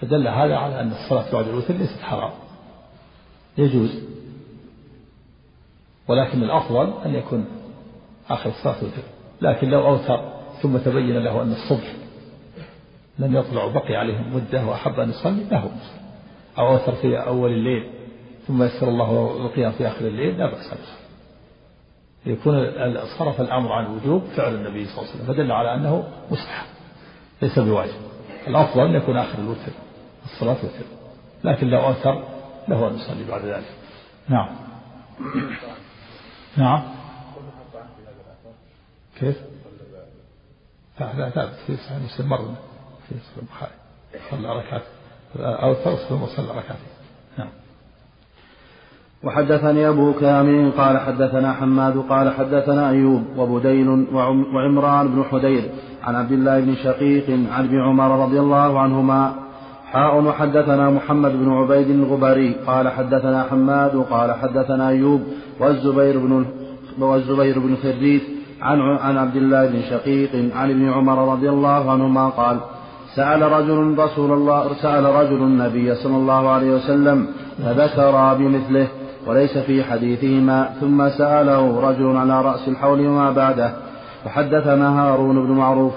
فدل 0.00 0.28
هذا 0.28 0.56
على 0.56 0.80
أن 0.80 0.92
الصلاة 0.92 1.32
بعد 1.32 1.48
الوتر 1.48 1.74
ليست 1.74 2.00
حرام. 2.02 2.32
يجوز. 3.58 4.02
ولكن 6.08 6.42
الأفضل 6.42 6.92
أن 7.04 7.14
يكون 7.14 7.46
آخر 8.30 8.50
الصلاة 8.50 8.76
وتر 8.76 9.02
لكن 9.40 9.70
لو 9.70 9.86
أوتر 9.86 10.32
ثم 10.62 10.76
تبين 10.76 11.18
له 11.18 11.42
أن 11.42 11.52
الصبح 11.52 11.92
لم 13.18 13.36
يطلع 13.36 13.64
وبقي 13.64 13.96
عليه 13.96 14.18
مدة 14.18 14.66
وأحب 14.66 15.00
أن 15.00 15.10
يصلي 15.10 15.44
له 15.50 15.70
أو 16.58 16.68
أوتر 16.68 16.92
في 16.92 17.18
أول 17.18 17.52
الليل 17.52 17.90
ثم 18.46 18.62
يسر 18.62 18.88
الله 18.88 19.36
القيام 19.40 19.72
في 19.72 19.88
آخر 19.88 20.06
الليل 20.06 20.38
لا 20.38 20.50
بأس 20.50 20.70
به 20.70 21.07
يكون 22.26 22.74
صرف 23.18 23.40
الأمر 23.40 23.72
عن 23.72 23.86
الوجوب 23.86 24.22
فعل 24.36 24.54
النبي 24.54 24.86
صلى 24.86 24.98
الله 24.98 25.10
عليه 25.10 25.22
وسلم 25.22 25.34
فدل 25.34 25.52
على 25.52 25.74
أنه 25.74 26.08
مستحب 26.30 26.66
ليس 27.42 27.58
بواجب. 27.58 28.00
الأفضل 28.46 28.80
أن 28.80 28.94
يكون 28.94 29.16
آخر 29.16 29.38
الوتر 29.38 29.72
الصلاة 30.24 30.56
وتر. 30.56 30.86
لكن 31.44 31.66
لو 31.66 31.80
أوتر 31.80 32.24
له 32.68 32.88
أن 32.88 32.94
يصلي 32.94 33.24
بعد 33.24 33.44
ذلك. 33.44 33.72
نعم. 34.28 34.48
نعم. 36.56 36.82
كيف؟ 39.20 39.36
لا 41.00 41.30
ثابت 41.30 41.54
في 41.66 41.76
صحيح 41.76 41.98
مسلم 41.98 42.28
مرة 42.28 42.54
في 43.08 43.14
صحيح 43.14 43.38
البخاري. 43.38 43.72
صلى 44.30 44.58
ركعت 44.58 44.82
أو 45.36 45.74
ثم 45.96 46.26
صلى 46.26 46.50
ركعتين. 46.50 46.97
وحدثني 49.24 49.88
أبو 49.88 50.12
كامل 50.12 50.72
قال 50.78 50.98
حدثنا 50.98 51.52
حماد 51.52 51.98
قال 52.08 52.30
حدثنا 52.30 52.90
أيوب 52.90 53.22
وبديل 53.36 54.06
وعمران 54.54 55.08
بن 55.08 55.24
حدير 55.30 55.62
عن 56.04 56.14
عبد 56.14 56.32
الله 56.32 56.60
بن 56.60 56.74
شقيق 56.74 57.30
عن 57.30 57.64
ابن 57.64 57.80
عمر 57.80 58.22
رضي 58.24 58.40
الله 58.40 58.80
عنهما 58.80 59.34
حاء 59.92 60.22
وحدثنا 60.22 60.90
محمد 60.90 61.32
بن 61.32 61.52
عبيد 61.52 61.90
الغبري 61.90 62.56
قال 62.66 62.88
حدثنا 62.88 63.42
حماد 63.50 63.96
قال 64.10 64.32
حدثنا 64.32 64.88
أيوب 64.88 65.22
والزبير 65.60 66.18
بن 66.18 66.44
والزبير 66.98 67.58
بن 67.58 67.76
خريث 67.82 68.22
عن 68.62 68.80
عن 68.80 69.18
عبد 69.18 69.36
الله 69.36 69.66
بن 69.66 69.82
شقيق 69.90 70.30
عن 70.56 70.70
ابن 70.70 70.88
عمر 70.88 71.32
رضي 71.32 71.48
الله 71.48 71.90
عنهما 71.90 72.28
قال 72.28 72.58
سأل 73.14 73.42
رجل 73.42 73.98
رسول 73.98 74.32
الله 74.32 74.74
سأل 74.82 75.04
رجل 75.04 75.42
النبي 75.42 75.94
صلى 75.94 76.16
الله 76.16 76.48
عليه 76.48 76.70
وسلم 76.70 77.26
فذكر 77.64 78.34
بمثله 78.34 78.88
وليس 79.28 79.58
في 79.58 79.84
حديثهما 79.84 80.68
ثم 80.80 81.08
سأله 81.08 81.80
رجل 81.90 82.16
على 82.16 82.42
رأس 82.42 82.68
الحول 82.68 83.06
وما 83.06 83.30
بعده 83.30 83.72
وحدثنا 84.26 85.00
هارون 85.00 85.46
بن 85.46 85.52
معروف 85.52 85.92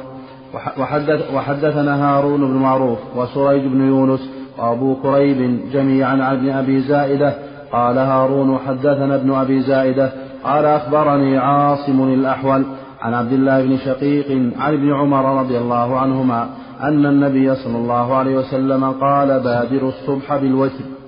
وحدث 0.77 1.33
وحدثنا 1.33 2.05
هارون 2.05 2.41
بن 2.41 2.57
معروف 2.57 2.99
وسريج 3.15 3.65
بن 3.65 3.87
يونس 3.87 4.29
وأبو 4.57 4.95
كريب 4.95 5.59
جميعا 5.73 6.11
عن 6.11 6.37
ابن 6.37 6.49
أبي 6.49 6.81
زائدة 6.81 7.33
قال 7.71 7.97
هارون 7.97 8.59
حدثنا 8.67 9.15
ابن 9.15 9.33
أبي 9.33 9.61
زائدة 9.61 10.11
قال 10.43 10.65
أخبرني 10.65 11.37
عاصم 11.37 12.13
الأحول 12.13 12.63
عن 13.01 13.13
عبد 13.13 13.33
الله 13.33 13.61
بن 13.61 13.77
شقيق 13.77 14.31
عن 14.59 14.73
ابن 14.73 14.93
عمر 14.93 15.39
رضي 15.39 15.57
الله 15.57 15.99
عنهما 15.99 16.49
أن 16.81 17.05
النبي 17.05 17.55
صلى 17.55 17.77
الله 17.77 18.15
عليه 18.15 18.37
وسلم 18.37 18.91
قال 18.91 19.39
بادروا 19.39 19.89
الصبح 19.89 20.35
بالوتر. 20.35 21.00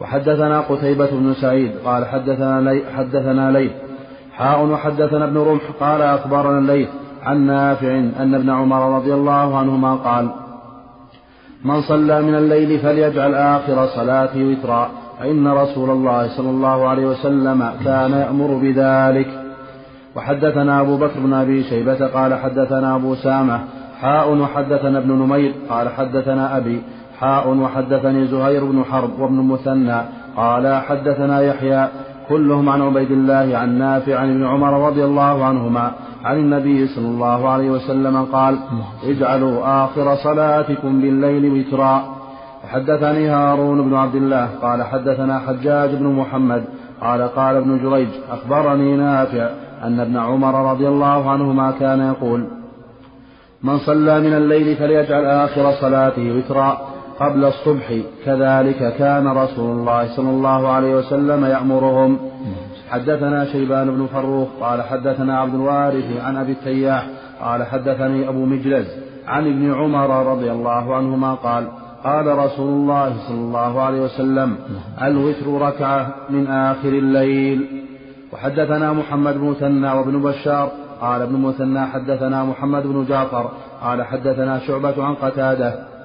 وحدثنا 0.00 0.60
قتيبة 0.60 1.10
بن 1.10 1.34
سعيد 1.34 1.72
قال 1.84 2.06
حدثنا 2.06 2.60
لي 2.60 2.82
حدثنا 2.96 3.50
ليث. 3.50 3.72
حاء 4.32 4.66
وحدثنا 4.66 5.24
ابن 5.24 5.38
رمح 5.38 5.62
قال 5.80 6.02
أخبرنا 6.02 6.58
الليث 6.58 6.88
عن 7.22 7.46
نافع 7.46 7.98
أن 7.98 8.34
ابن 8.34 8.50
عمر 8.50 8.96
رضي 8.96 9.14
الله 9.14 9.58
عنهما 9.58 9.94
قال 9.94 10.30
من 11.64 11.80
صلى 11.80 12.22
من 12.22 12.34
الليل 12.34 12.78
فليجعل 12.78 13.34
آخر 13.34 13.86
صلاته 13.86 14.44
وترا 14.44 14.90
فإن 15.20 15.48
رسول 15.48 15.90
الله 15.90 16.36
صلى 16.36 16.50
الله 16.50 16.88
عليه 16.88 17.06
وسلم 17.06 17.70
كان 17.84 18.12
يأمر 18.12 18.54
بذلك. 18.62 19.28
وحدثنا 20.16 20.80
أبو 20.80 20.96
بكر 20.96 21.20
بن 21.20 21.32
أبي 21.32 21.62
شيبة 21.62 22.06
قال 22.06 22.34
حدثنا 22.34 22.94
أبو 22.94 23.14
سامة. 23.14 23.60
حاء 24.00 24.34
وحدثنا 24.34 24.98
ابن 24.98 25.12
نمير 25.12 25.52
قال 25.70 25.88
حدثنا 25.88 26.56
أبي 26.56 26.82
حاء 27.20 27.48
وحدثني 27.48 28.26
زهير 28.26 28.64
بن 28.64 28.84
حرب 28.84 29.20
وابن 29.20 29.34
مثنى 29.34 30.00
قال 30.36 30.82
حدثنا 30.82 31.40
يحيى 31.40 31.88
كلهم 32.28 32.68
عن 32.68 32.82
عبيد 32.82 33.10
الله 33.10 33.56
عن 33.56 33.78
نافع 33.78 34.18
عن 34.18 34.30
ابن 34.30 34.46
عمر 34.46 34.86
رضي 34.88 35.04
الله 35.04 35.44
عنهما 35.44 35.92
عن 36.24 36.36
النبي 36.36 36.86
صلى 36.86 37.06
الله 37.06 37.48
عليه 37.48 37.70
وسلم 37.70 38.24
قال 38.32 38.58
اجعلوا 39.04 39.84
آخر 39.84 40.14
صلاتكم 40.14 41.00
بالليل 41.00 41.52
وترا. 41.52 42.16
وحدثني 42.64 43.28
هارون 43.28 43.88
بن 43.88 43.94
عبد 43.94 44.14
الله 44.14 44.48
قال 44.62 44.82
حدثنا 44.82 45.38
حجاج 45.38 45.94
بن 45.94 46.06
محمد 46.06 46.64
قال 47.00 47.22
قال 47.22 47.56
ابن 47.56 47.78
جريج 47.82 48.08
أخبرني 48.30 48.96
نافع 48.96 49.48
أن 49.84 50.00
ابن 50.00 50.16
عمر 50.16 50.70
رضي 50.72 50.88
الله 50.88 51.30
عنهما 51.30 51.70
كان 51.70 52.00
يقول 52.00 52.46
من 53.62 53.78
صلى 53.78 54.20
من 54.20 54.32
الليل 54.32 54.76
فليجعل 54.76 55.24
آخر 55.24 55.72
صلاته 55.80 56.36
وترا. 56.36 56.95
قبل 57.20 57.44
الصبح 57.44 57.92
كذلك 58.24 58.94
كان 58.98 59.28
رسول 59.28 59.78
الله 59.78 60.16
صلى 60.16 60.30
الله 60.30 60.68
عليه 60.68 60.94
وسلم 60.96 61.44
يأمرهم. 61.44 62.18
حدثنا 62.90 63.44
شيبان 63.44 63.90
بن 63.90 64.06
فروخ 64.06 64.48
قال 64.60 64.82
حدثنا 64.82 65.38
عبد 65.40 65.54
الوارث 65.54 66.24
عن 66.24 66.36
أبي 66.36 66.52
التياح 66.52 67.06
قال 67.42 67.64
حدثني 67.64 68.28
أبو 68.28 68.44
مجلز 68.44 68.86
عن 69.26 69.46
ابن 69.46 69.74
عمر 69.74 70.26
رضي 70.32 70.52
الله 70.52 70.94
عنهما 70.96 71.34
قال 71.34 71.64
قال 72.04 72.38
رسول 72.38 72.68
الله 72.68 73.12
صلى 73.28 73.38
الله 73.38 73.80
عليه 73.80 74.00
وسلم 74.00 74.56
الوتر 75.02 75.46
ركعة 75.60 76.14
من 76.30 76.46
آخر 76.46 76.88
الليل. 76.88 77.82
وحدثنا 78.32 78.92
محمد 78.92 79.34
بن 79.34 79.44
مثنى 79.50 79.92
وابن 79.92 80.22
بشار 80.22 80.70
قال 81.00 81.22
ابن 81.22 81.36
مثنى 81.36 81.86
حدثنا 81.86 82.44
محمد 82.44 82.82
بن 82.82 83.04
جعفر 83.08 83.50
قال 83.82 84.02
حدثنا 84.02 84.58
شعبة 84.58 85.04
عن 85.04 85.14
قتادة 85.14 85.95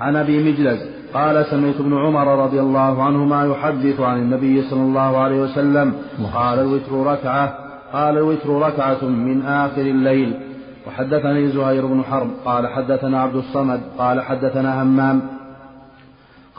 عن 0.00 0.16
أبي 0.16 0.52
مجلس 0.52 0.80
قال 1.14 1.46
سمعت 1.46 1.74
ابن 1.80 1.98
عمر 1.98 2.44
رضي 2.44 2.60
الله 2.60 3.02
عنهما 3.02 3.44
يحدث 3.46 4.00
عن 4.00 4.18
النبي 4.18 4.62
صلى 4.62 4.80
الله 4.80 5.18
عليه 5.18 5.40
وسلم. 5.42 5.94
قال 6.34 6.58
الوتر 6.58 6.92
ركعة. 7.12 7.54
قال 7.92 8.16
الوتر 8.16 8.50
ركعة 8.50 9.04
من 9.04 9.46
آخر 9.46 9.80
الليل. 9.80 10.40
وحدثني 10.86 11.48
زهير 11.48 11.86
بن 11.86 12.02
حرب. 12.10 12.30
قال 12.44 12.66
حدثنا 12.66 13.20
عبد 13.20 13.36
الصمد. 13.36 13.80
قال 13.98 14.20
حدثنا 14.20 14.82
همام. 14.82 15.20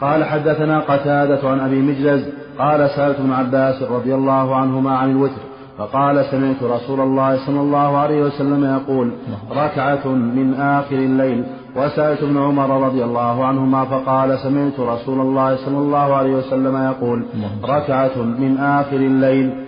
قال 0.00 0.24
حدثنا 0.24 0.80
قتادة 0.80 1.48
عن 1.48 1.60
أبي 1.60 1.82
مجلس. 1.82 2.28
قال 2.58 2.90
سألت 2.90 3.20
ابن 3.20 3.32
عباس 3.32 3.82
رضي 3.82 4.14
الله 4.14 4.56
عنهما 4.56 4.96
عن 4.96 5.10
الوتر. 5.10 5.42
فقال 5.78 6.24
سمعت 6.24 6.62
رسول 6.62 7.00
الله 7.00 7.46
صلى 7.46 7.60
الله 7.60 7.98
عليه 7.98 8.22
وسلم 8.22 8.64
يقول 8.64 9.10
ركعة 9.50 10.08
من 10.08 10.54
آخر 10.54 10.96
الليل. 10.96 11.44
وسألت 11.76 12.22
ابن 12.22 12.38
عمر 12.38 12.86
رضي 12.86 13.04
الله 13.04 13.44
عنهما 13.44 13.84
فقال 13.84 14.38
سمعت 14.38 14.80
رسول 14.80 15.20
الله 15.20 15.56
صلى 15.56 15.78
الله 15.78 16.14
عليه 16.14 16.34
وسلم 16.36 16.76
يقول 16.76 17.22
ركعة 17.64 18.22
من 18.22 18.58
آخر 18.58 18.96
الليل. 18.96 19.66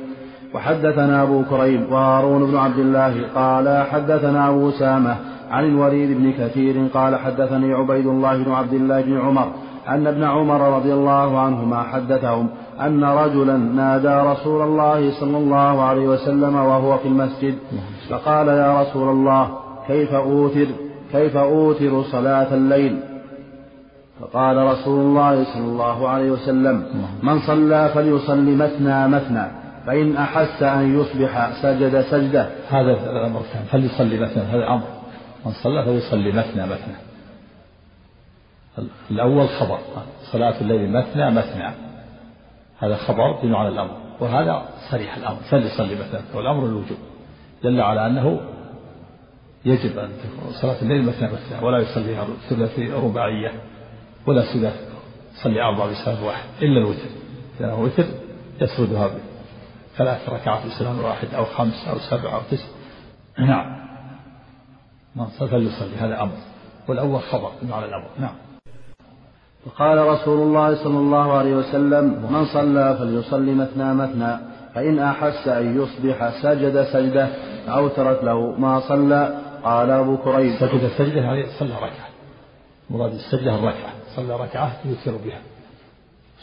وحدثنا 0.55 1.23
أبو 1.23 1.43
كريب 1.51 1.93
وهارون 1.93 2.51
بن 2.51 2.57
عبد 2.57 2.79
الله 2.79 3.15
قال 3.35 3.87
حدثنا 3.91 4.49
أبو 4.49 4.71
سامة 4.71 5.17
عن 5.51 5.65
الوليد 5.65 6.19
بن 6.19 6.33
كثير 6.33 6.87
قال 6.95 7.17
حدثني 7.17 7.73
عبيد 7.73 8.07
الله 8.07 8.45
بن 8.45 8.53
عبد 8.53 8.73
الله 8.73 9.01
بن 9.01 9.21
عمر 9.21 9.49
أن 9.89 10.07
ابن 10.07 10.25
عمر 10.25 10.77
رضي 10.77 10.93
الله 10.93 11.41
عنهما 11.41 11.83
حدثهم 11.83 12.49
أن 12.81 13.05
رجلا 13.05 13.57
نادى 13.57 14.31
رسول 14.31 14.63
الله 14.63 15.21
صلى 15.21 15.37
الله 15.37 15.83
عليه 15.83 16.09
وسلم 16.09 16.55
وهو 16.55 16.97
في 16.97 17.09
المسجد 17.09 17.55
فقال 18.11 18.49
يا 18.49 18.81
رسول 18.81 19.09
الله 19.09 19.49
كيف 19.87 20.15
أوتر؟ 20.15 20.67
كيف 21.13 21.37
أوتر 21.37 22.03
صلاة 22.03 22.55
الليل؟ 22.55 23.01
فقال 24.21 24.57
رسول 24.57 25.01
الله 25.01 25.45
صلى 25.45 25.65
الله 25.65 26.09
عليه 26.09 26.31
وسلم 26.31 26.87
من 27.23 27.41
صلى 27.41 27.89
فليصلي 27.95 28.57
مثنى 28.57 29.09
مثنى 29.09 29.47
فإن 29.87 30.17
أحس 30.17 30.63
أن 30.63 31.01
يصبح 31.01 31.51
سجد 31.63 32.01
سجدة. 32.01 32.49
هذا 32.69 33.11
الأمر 33.11 33.41
فليصلي 33.71 34.21
مثنى 34.21 34.43
هذا 34.43 34.69
أمر 34.69 34.87
من 35.47 35.53
صلى 35.53 35.85
فليصلي 35.85 36.33
مثنى 36.33 36.63
مثنى. 36.63 36.95
الأول 39.11 39.49
خبر 39.49 39.79
صلاة 40.33 40.61
الليل 40.61 40.93
مثنى 40.93 41.31
مثنى. 41.31 41.71
هذا 42.79 42.97
خبر 42.97 43.43
بمعنى 43.43 43.69
الأمر 43.69 43.97
وهذا 44.21 44.63
صريح 44.91 45.17
الأمر 45.17 45.39
فليصلي 45.51 45.95
مثنى. 45.95 46.21
والأمر 46.35 46.67
الوجوب 46.67 46.99
دل 47.65 47.81
على 47.81 48.07
أنه 48.07 48.41
يجب 49.65 49.99
أن 49.99 50.09
تكون 50.09 50.53
صلاة 50.53 50.83
الليل 50.83 51.07
مثنى 51.07 51.29
مثنى 51.29 51.67
ولا 51.67 51.79
يصليها 51.79 52.27
ثلاثي 52.49 52.93
رباعية 52.93 53.53
ولا 54.27 54.43
ثلاث 54.43 54.89
يصلي 55.35 55.63
أربع 55.63 55.87
بسلام 55.87 56.25
واحد 56.25 56.45
إلا 56.63 56.79
الوتر 56.79 57.09
إذا 57.61 57.73
وتر 57.73 58.05
يسردها 58.61 59.11
ثلاث 59.97 60.29
ركعات 60.29 60.67
بسلام 60.67 61.01
واحد 61.05 61.29
أو 61.35 61.45
خمس 61.45 61.89
أو 61.89 61.99
سبع 61.99 62.35
أو 62.35 62.41
تسع. 62.51 62.67
نعم. 63.39 63.79
من 65.17 65.27
صلى 65.27 65.49
فليصلي 65.49 65.97
هذا 66.01 66.23
أمر. 66.23 66.33
والأول 66.89 67.21
خبر 67.21 67.51
بمعنى 67.63 67.85
الأمر. 67.85 68.09
نعم. 68.19 68.35
وقال 69.67 69.99
رسول 69.99 70.41
الله 70.43 70.85
صلى 70.85 70.99
الله 70.99 71.33
عليه 71.33 71.57
وسلم 71.57 72.05
من 72.31 72.45
صلى 72.45 72.97
فليصلي 72.99 73.55
مثنى 73.55 73.95
مثنى 73.95 74.39
فإن 74.75 74.99
أحس 74.99 75.49
أن 75.49 75.83
يصبح 75.83 76.43
سجد 76.43 76.83
سجدة 76.83 77.29
أوترت 77.69 78.25
له 78.25 78.55
ما 78.59 78.81
صلى 78.81 79.39
قال 79.69 79.91
أبو 79.91 80.17
كريب 80.17 80.57
سجد 80.61 80.89
سجدة 80.99 81.21
يعني 81.21 81.47
صلى 81.59 81.75
ركعة. 81.75 82.09
مراد 82.91 83.15
السجدة 83.15 83.55
الركعة. 83.55 83.93
صلى 84.17 84.37
ركعة 84.37 84.77
يوتر 84.85 85.17
بها. 85.25 85.41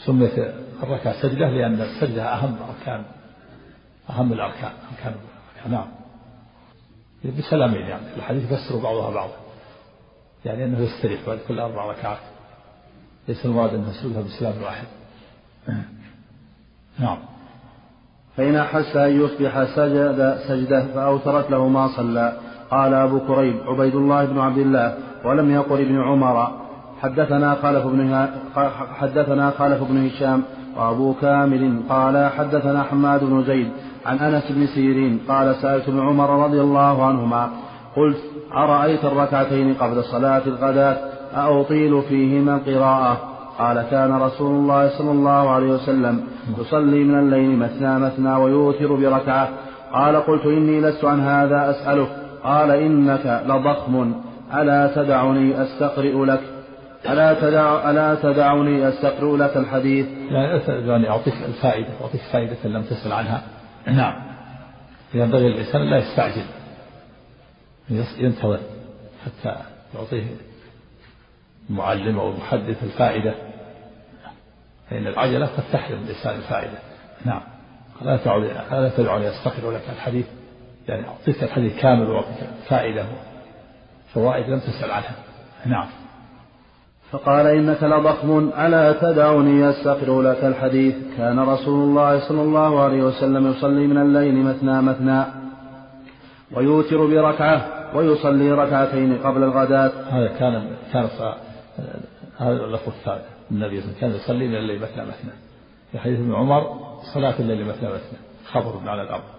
سميت 0.04 0.38
الركعة 0.82 1.22
سجدة 1.22 1.48
لأن 1.48 1.80
السجدة 1.80 2.34
أهم 2.34 2.56
أركان 2.68 3.04
أهم 4.10 4.32
الأركان 4.32 4.72
أركان 4.92 5.14
نعم. 5.68 5.86
بسلامين 7.38 7.80
يعني. 7.80 8.04
الحديث 8.16 8.52
يفسر 8.52 8.78
بعضها 8.78 9.10
بعضا. 9.10 9.36
يعني 10.44 10.64
أنه 10.64 10.80
يستريح 10.80 11.20
بعد 11.26 11.38
كل 11.48 11.60
أربع 11.60 11.86
ركعات. 11.86 12.18
ليس 13.28 13.46
المراد 13.46 13.74
أنه 13.74 13.90
يسجدها 13.90 14.22
بسلام 14.22 14.62
واحد. 14.62 14.86
نعم. 16.98 17.18
فإن 18.36 18.56
أحس 18.56 18.96
أن 18.96 19.20
يصبح 19.20 19.64
سجد 19.76 20.38
سجدة 20.48 20.86
فأوترت 20.86 21.50
له 21.50 21.68
ما 21.68 21.96
صلى. 21.96 22.40
قال 22.70 22.94
أبو 22.94 23.20
كريب 23.20 23.56
عبيد 23.66 23.94
الله 23.94 24.24
بن 24.24 24.38
عبد 24.38 24.58
الله 24.58 24.94
ولم 25.24 25.50
يقل 25.50 25.80
ابن 25.80 26.02
عمر 26.02 26.48
حدثنا 27.02 27.54
خالف 27.54 27.86
بن 27.86 28.26
حدثنا 29.00 29.50
خالف 29.50 29.82
بن 29.82 30.06
هشام 30.06 30.42
وأبو 30.76 31.14
كامل 31.14 31.80
قال 31.88 32.30
حدثنا 32.38 32.82
حماد 32.82 33.24
بن 33.24 33.44
زيد 33.44 33.68
عن 34.06 34.18
أنس 34.18 34.52
بن 34.52 34.66
سيرين 34.66 35.20
قال 35.28 35.54
سألت 35.54 35.88
ابن 35.88 36.00
عمر 36.00 36.44
رضي 36.44 36.60
الله 36.60 37.06
عنهما 37.06 37.50
قلت 37.96 38.18
أرأيت 38.56 39.04
الركعتين 39.04 39.74
قبل 39.74 40.04
صلاة 40.04 40.42
الغداة 40.46 40.96
أأطيل 41.36 42.02
فيهما 42.02 42.54
القراءة؟ 42.56 43.18
قال 43.58 43.82
كان 43.90 44.12
رسول 44.12 44.50
الله 44.50 44.88
صلى 44.98 45.10
الله 45.10 45.50
عليه 45.50 45.72
وسلم 45.72 46.20
يصلي 46.58 47.04
من 47.04 47.18
الليل 47.18 47.58
مثنى 47.58 47.98
مثنى 47.98 48.36
ويوتر 48.36 48.94
بركعة. 48.94 49.48
قال 49.92 50.16
قلت 50.16 50.46
إني 50.46 50.80
لست 50.80 51.04
عن 51.04 51.20
هذا 51.20 51.70
أسألك. 51.70 52.25
قال 52.46 52.70
إنك 52.70 53.42
لضخم. 53.46 54.14
ألا 54.54 54.94
تدعني 54.94 55.62
أستقرئ 55.62 56.24
لك؟ 56.24 56.40
ألا 57.08 57.34
تدع 57.34 57.90
ألا 57.90 58.14
تدعني 58.14 58.88
أستقرئ 58.88 59.36
لك 59.36 59.56
الحديث؟ 59.56 60.06
يعني 60.30 61.10
أعطيك 61.10 61.34
الفائدة 61.48 61.88
أعطيك 62.02 62.20
فائدة 62.32 62.56
لم 62.64 62.82
تسأل 62.82 63.12
عنها. 63.12 63.42
نعم. 63.86 64.14
ينبغي 65.14 65.46
الإنسان 65.46 65.90
لا 65.90 65.98
يستعجل. 65.98 66.44
ينتظر 68.18 68.58
حتى 69.24 69.56
يعطيه 69.94 70.24
المعلم 71.70 72.18
أو 72.18 72.30
المحدث 72.30 72.82
الفائدة. 72.82 73.34
فإن 74.90 75.06
العجلة 75.06 75.46
قد 75.46 75.64
تحرم 75.72 75.98
الإنسان 75.98 76.34
الفائدة. 76.36 76.78
نعم. 77.24 77.40
لا 78.02 78.16
تعد 78.16 78.42
لا 78.70 78.88
تدعني 78.88 79.28
أستقر 79.28 79.70
لك 79.70 79.82
الحديث. 79.96 80.26
يعني 80.88 81.08
أعطيك 81.08 81.42
الحديث 81.42 81.80
كامل 81.80 82.10
وأعطيك 82.10 82.48
فائدة. 82.68 83.04
فوائد 84.14 84.50
لم 84.50 84.58
تسأل 84.58 84.90
عنها. 84.90 85.14
نعم. 85.66 85.86
فقال 87.10 87.46
إنك 87.46 87.82
لضخم. 87.82 88.50
ألا 88.58 88.92
تدعني 88.92 89.70
أستغفر 89.70 90.22
لك 90.22 90.44
الحديث؟ 90.44 90.94
كان 91.16 91.38
رسول 91.38 91.88
الله 91.88 92.28
صلى 92.28 92.42
الله 92.42 92.82
عليه 92.82 93.02
وسلم 93.02 93.50
يصلي 93.50 93.86
من 93.86 93.98
الليل 93.98 94.34
مثنى 94.44 94.82
مثنى 94.82 95.24
ويوتر 96.52 97.06
بركعة 97.06 97.66
ويصلي 97.96 98.52
ركعتين 98.52 99.18
قبل 99.18 99.42
الغداة. 99.42 99.92
هذا 100.10 100.28
كان 100.38 100.66
كان 100.92 101.08
هذا 102.38 102.64
اللفظ 102.64 102.88
الثالث 102.88 103.24
النبي 103.50 103.82
كان 104.00 104.10
يصلي 104.10 104.48
من 104.48 104.54
الليل 104.54 104.82
مثنى 104.82 105.02
مثنى. 105.02 105.32
في 105.92 105.98
حديث 105.98 106.18
ابن 106.18 106.34
عمر 106.34 106.76
صلاة 107.14 107.34
الليل 107.40 107.64
مثنى 107.64 107.88
مثنى 107.88 108.18
خبر 108.52 108.90
على 108.90 109.02
الأمر 109.02 109.35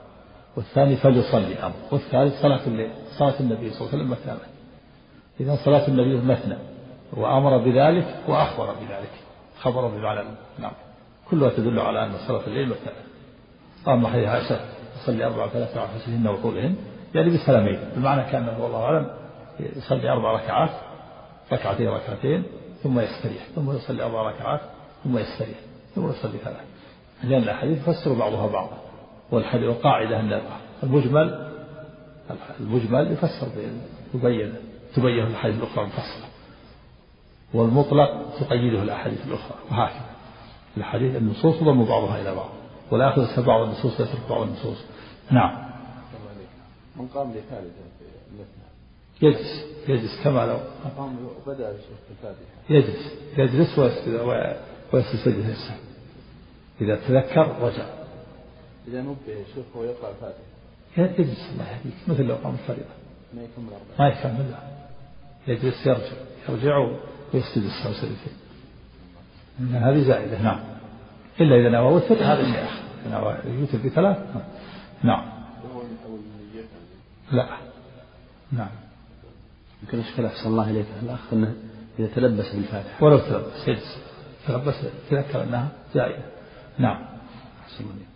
والثاني 0.58 0.96
فليصلي 0.96 1.60
أمر 1.64 1.76
والثالث 1.92 2.42
صلاة 2.42 2.68
الليل 2.68 2.90
صلاة 3.18 3.40
النبي 3.40 3.70
صلى 3.70 3.80
الله 3.82 3.94
عليه 3.94 3.98
وسلم 3.98 4.10
مثنى. 4.12 4.38
إذا 5.40 5.56
صلاة 5.66 5.88
النبي 5.88 6.18
مثنى 6.18 6.58
وأمر 7.14 7.58
بذلك 7.58 8.16
وأخبر 8.28 8.74
بذلك 8.74 9.12
خبر 9.60 9.88
بمعنى 9.88 10.22
نعم. 10.60 10.72
كلها 11.30 11.50
تدل 11.50 11.80
على 11.80 12.06
أن 12.06 12.12
صلاة 12.28 12.48
الليل 12.48 12.70
مثنى. 12.70 12.94
أما 13.88 14.10
حديث 14.10 14.28
عائشة 14.28 14.60
تصلي 14.96 15.26
أربع 15.26 15.48
ثلاث 15.48 15.78
أنفسهن 15.78 16.28
وطولهن 16.28 16.76
يعني 17.16 17.30
بسلامين. 17.30 17.80
بمعنى 17.96 18.32
كأن 18.32 18.48
والله 18.60 18.80
أعلم 18.84 19.08
يصلي 19.60 20.10
أربع 20.10 20.32
ركعات 20.32 20.70
ركعتين 21.54 21.90
ركعتين 21.90 22.44
ثم 22.84 23.00
يستريح 23.00 23.44
ثم 23.56 23.72
يصلي 23.72 24.04
أربع 24.04 24.22
ركعات 24.22 24.62
ثم 25.04 25.18
يستريح 25.18 25.58
ثم 25.96 26.10
يصلي 26.10 26.38
ثلاث 26.38 26.66
لأن 27.24 27.44
الأحاديث 27.44 27.86
تفسر 27.86 28.14
بعضها 28.14 28.48
بعضا. 28.48 28.87
والحديث 29.32 29.68
والقاعدة 29.68 30.20
أن 30.20 30.42
المجمل 30.84 31.52
المجمل 32.60 33.12
يفسر 33.12 33.48
يبين 34.14 34.54
تبين 34.96 35.26
الأحاديث 35.26 35.58
الأخرى 35.58 35.84
المفصلة 35.84 36.28
والمطلق 37.54 38.40
تقيده 38.40 38.84
الأحاديث 38.84 39.28
الأخرى 39.28 39.58
وهكذا. 39.72 40.06
الحديث 40.78 41.16
النصوص 41.16 41.60
تضم 41.60 41.86
بعضها 41.86 42.22
إلى 42.22 42.36
بعض. 42.36 42.50
ولا 42.92 43.06
يأخذ 43.06 43.46
بعض 43.46 43.62
النصوص 43.62 44.00
ويترك 44.00 44.30
بعض 44.30 44.42
النصوص. 44.42 44.86
نعم. 45.32 45.68
من 46.96 47.08
قام 47.08 47.32
لثالثة 47.32 47.88
يجلس. 49.22 49.66
يجلس 49.88 50.24
كما 50.24 50.46
لو 50.46 50.58
قام 50.98 51.18
الفاتحة. 52.12 52.44
يجلس. 52.70 53.14
يجلس 53.38 53.80
سجدة 55.16 55.50
السهو 55.50 55.78
إذا 56.82 56.96
تذكر 56.96 57.56
رجع. 57.62 57.86
إذا 58.88 59.02
نبه 59.02 59.16
الشيخ 59.28 59.66
هو 59.76 59.84
يقرأ 59.84 60.10
الفاتحة. 60.10 60.48
يجلس 60.98 61.50
الله 61.54 61.66
يهديك 61.72 61.94
مثل 62.08 62.24
لو 62.24 62.36
قام 62.36 62.54
الفريضة. 62.54 62.90
ما 63.34 63.42
يكمل 63.42 63.66
أربعة 63.66 64.00
ما 64.00 64.08
يكمل 64.08 64.52
لا 64.52 65.54
يجلس 65.54 65.86
يرجع. 65.86 66.02
يرجع 66.50 66.78
ويسجد 67.34 67.64
السهو 67.64 67.94
سجدتين 67.94 68.34
هذه 69.76 70.04
زائدة. 70.04 70.42
نعم. 70.42 70.60
إلا 71.42 71.56
إذا 71.56 71.70
نوى 71.70 71.94
وتر 71.94 72.16
هذا 72.16 72.40
اللي 72.40 72.64
أخذ 72.64 73.12
نوى 73.12 73.38
يوتر 73.60 73.78
بثلاث. 73.78 74.18
نعم. 75.04 75.30
لا. 77.32 77.48
نعم. 78.52 78.70
يمكن 79.84 80.00
اشكال 80.00 80.26
أحسن 80.26 80.50
الله 80.50 80.70
إليك. 80.70 80.86
الأخ 81.04 81.34
إنه 81.34 81.56
إذا 82.00 82.08
تلبس 82.16 82.56
بالفاتحة. 82.56 83.04
ولو 83.04 83.18
تلبس 83.18 83.68
يجلس. 83.68 83.98
تلبس 84.48 84.76
تذكر 85.10 85.44
أنها 85.44 85.68
زائدة. 85.94 86.24
نعم. 86.78 87.06
أحسن 87.64 87.84
الله 87.84 88.07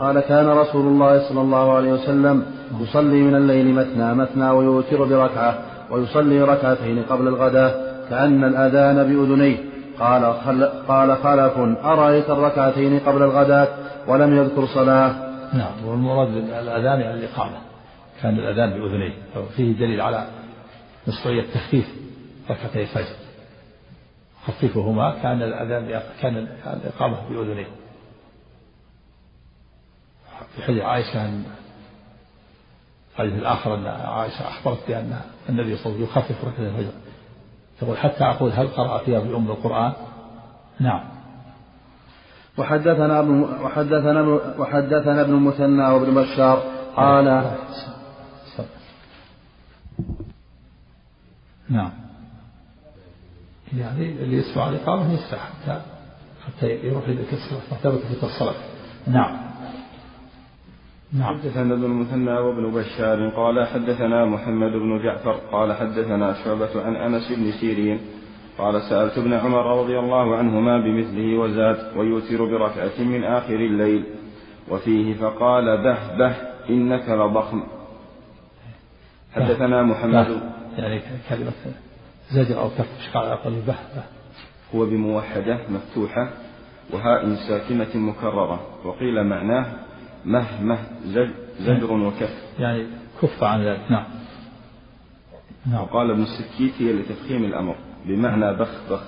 قال 0.00 0.20
كان 0.20 0.48
رسول 0.48 0.86
الله 0.86 1.28
صلى 1.28 1.40
الله 1.40 1.72
عليه 1.72 1.92
وسلم 1.92 2.46
يصلي 2.80 3.22
من 3.22 3.34
الليل 3.34 3.74
مثنى 3.74 4.14
مثنى 4.14 4.50
ويوتر 4.50 5.04
بركعة 5.04 5.58
ويصلي 5.90 6.42
ركعتين 6.42 7.02
قبل 7.02 7.28
الغداء 7.28 8.04
كأن 8.10 8.44
الأذان 8.44 8.96
بأذنيه. 8.96 9.56
قال 9.98 10.34
خل 10.34 10.64
قال 10.88 11.16
خلف 11.16 11.58
أرأيت 11.84 12.30
الركعتين 12.30 12.98
قبل 12.98 13.22
الغداة 13.22 13.68
ولم 14.08 14.36
يذكر 14.36 14.66
صلاة؟ 14.66 15.12
نعم 15.52 15.86
والمراد 15.86 16.28
الأذان 16.36 17.00
يعني 17.00 17.14
الإقامة. 17.14 17.56
كان 18.22 18.38
الأذان 18.38 18.70
بأذنيه. 18.70 19.12
فيه 19.56 19.72
دليل 19.72 20.00
على 20.00 20.26
مشروعية 21.08 21.44
تخفيف 21.54 21.94
ركعتي 22.50 22.82
الفجر. 22.82 23.16
خففهما 24.46 25.14
كان 25.22 25.42
الأذان 25.42 26.00
كان 26.22 26.46
الإقامة 26.66 27.16
بأذنيه. 27.30 27.79
في 30.56 30.62
حديث 30.62 30.82
عائشة 30.82 31.26
أن 31.26 31.44
الحديث 33.12 33.34
الآخر 33.34 33.74
أن 33.74 33.86
عائشة 33.86 34.48
أخبرت 34.48 34.78
بأن 34.88 35.20
النبي 35.48 35.76
صلى 35.76 35.86
الله 35.86 35.96
عليه 35.96 36.04
وسلم 36.06 36.22
يخفف 36.22 36.44
ركعتي 36.44 36.68
الفجر. 36.68 36.92
تقول 37.80 37.98
حتى 37.98 38.24
أقول 38.24 38.52
هل 38.52 38.68
قرأ 38.68 38.98
فيها 38.98 39.20
بأم 39.20 39.50
القرآن؟ 39.50 39.92
نعم. 40.80 41.04
وحدثنا 42.58 43.20
ابن 43.20 43.40
وحدثنا 43.40 44.22
وحدثنا 44.58 45.20
ابن 45.20 45.32
المثنى 45.32 45.82
وابن 45.82 46.14
بشار 46.14 46.62
قال 46.96 47.24
نعم. 51.68 51.90
يعني 53.76 54.10
اللي 54.10 54.36
يسمع 54.36 54.68
الإقامة 54.68 55.12
يسمع 55.12 55.38
حتى 55.38 55.80
حتى 56.46 56.66
يروح 56.66 57.04
الصلاة 57.32 57.60
مرتبة 57.72 57.98
في 57.98 58.22
الصلاة. 58.22 58.54
نعم. 59.06 59.49
نعم. 61.12 61.38
حدثنا 61.38 61.74
ابن 61.74 61.84
المثنى 61.84 62.32
وابن 62.32 62.70
بشار 62.70 63.28
قال 63.28 63.66
حدثنا 63.66 64.24
محمد 64.24 64.72
بن 64.72 65.02
جعفر 65.02 65.32
قال 65.52 65.72
حدثنا 65.72 66.34
شعبة 66.44 66.82
عن 66.82 66.96
أنس 66.96 67.32
بن 67.32 67.52
سيرين 67.52 68.00
قال 68.58 68.82
سألت 68.82 69.18
ابن 69.18 69.32
عمر 69.32 69.80
رضي 69.80 69.98
الله 69.98 70.36
عنهما 70.36 70.78
بمثله 70.78 71.38
وزاد 71.38 71.96
ويوتر 71.96 72.44
بركعة 72.44 73.04
من 73.04 73.24
آخر 73.24 73.54
الليل 73.54 74.04
وفيه 74.68 75.14
فقال 75.14 75.82
به 75.82 76.16
به 76.18 76.34
إنك 76.70 77.08
لضخم. 77.08 77.62
حدثنا 79.34 79.82
محمد. 79.82 80.40
يعني 80.78 81.00
كلمة 81.28 81.52
زجر 82.30 82.60
أو 82.60 82.68
كف 82.68 83.14
قال 83.14 83.28
أقل 83.28 83.50
به 83.50 83.74
به. 83.94 84.04
هو 84.74 84.86
بموحدة 84.86 85.58
مفتوحة 85.68 86.30
وهاء 86.92 87.34
ساكنة 87.34 87.96
مكررة. 87.96 88.60
وقيل 88.84 89.24
معناه 89.24 89.66
مه 90.24 90.62
مه 90.62 90.78
زجر 91.60 91.92
وكف. 91.92 92.42
يعني 92.58 92.86
كف 93.22 93.44
عن 93.44 93.62
ذلك 93.62 93.90
نعم. 93.90 94.06
نعم. 95.66 95.82
وقال 95.82 96.10
ابن 96.10 96.22
السكيت 96.22 96.82
هي 96.82 96.92
لتفخيم 96.92 97.44
الأمر 97.44 97.76
بمعنى 98.06 98.56
بخ 98.56 98.90
بخ. 98.90 99.02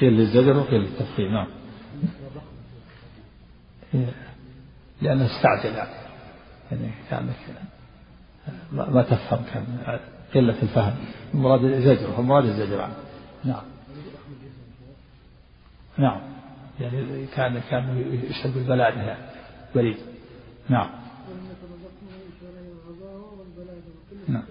قيل 0.00 0.12
للزجر 0.12 0.56
وقيل 0.56 0.80
للتفخيم 0.80 1.32
نعم. 1.32 1.46
لأنه 5.02 5.26
استعجل 5.26 5.76
يعني. 5.76 5.90
يعني 6.72 6.90
كأنك 7.10 7.36
ما 8.72 9.02
تفهم 9.02 9.44
كان 9.54 9.98
قلة 10.34 10.62
الفهم. 10.62 10.94
المراد 11.34 11.64
الزجر 11.64 12.18
المراد 12.18 12.44
الزجر 12.44 12.80
عنه 12.80 12.94
نعم. 13.44 13.62
نعم. 15.98 16.20
يعني 16.80 17.26
كان 17.36 17.60
كان 17.70 18.04
يشهد 18.30 18.54
بالبلاد 18.54 18.96
يعني 18.96 19.18
بريد 19.74 19.96
نعم. 20.68 20.86
نعم. 24.28 24.42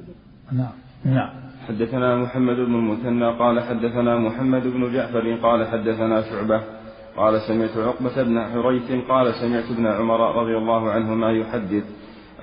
نعم. 0.52 0.72
نعم. 1.06 1.30
حدثنا 1.68 2.16
محمد 2.16 2.56
بن 2.56 2.76
المثنى 2.76 3.32
قال 3.32 3.62
حدثنا 3.62 4.18
محمد 4.18 4.64
بن 4.64 4.94
جعفر 4.94 5.36
قال 5.44 5.68
حدثنا 5.68 6.22
شعبة 6.22 6.62
قال 7.18 7.42
سمعت 7.42 7.78
عقبة 7.78 8.24
بن 8.24 8.44
حريث 8.44 9.06
قال 9.10 9.34
سمعت 9.34 9.72
ابن 9.72 9.88
عمر 9.88 10.42
رضي 10.42 10.58
الله 10.58 10.92
عنهما 10.92 11.32
يحدث 11.32 11.84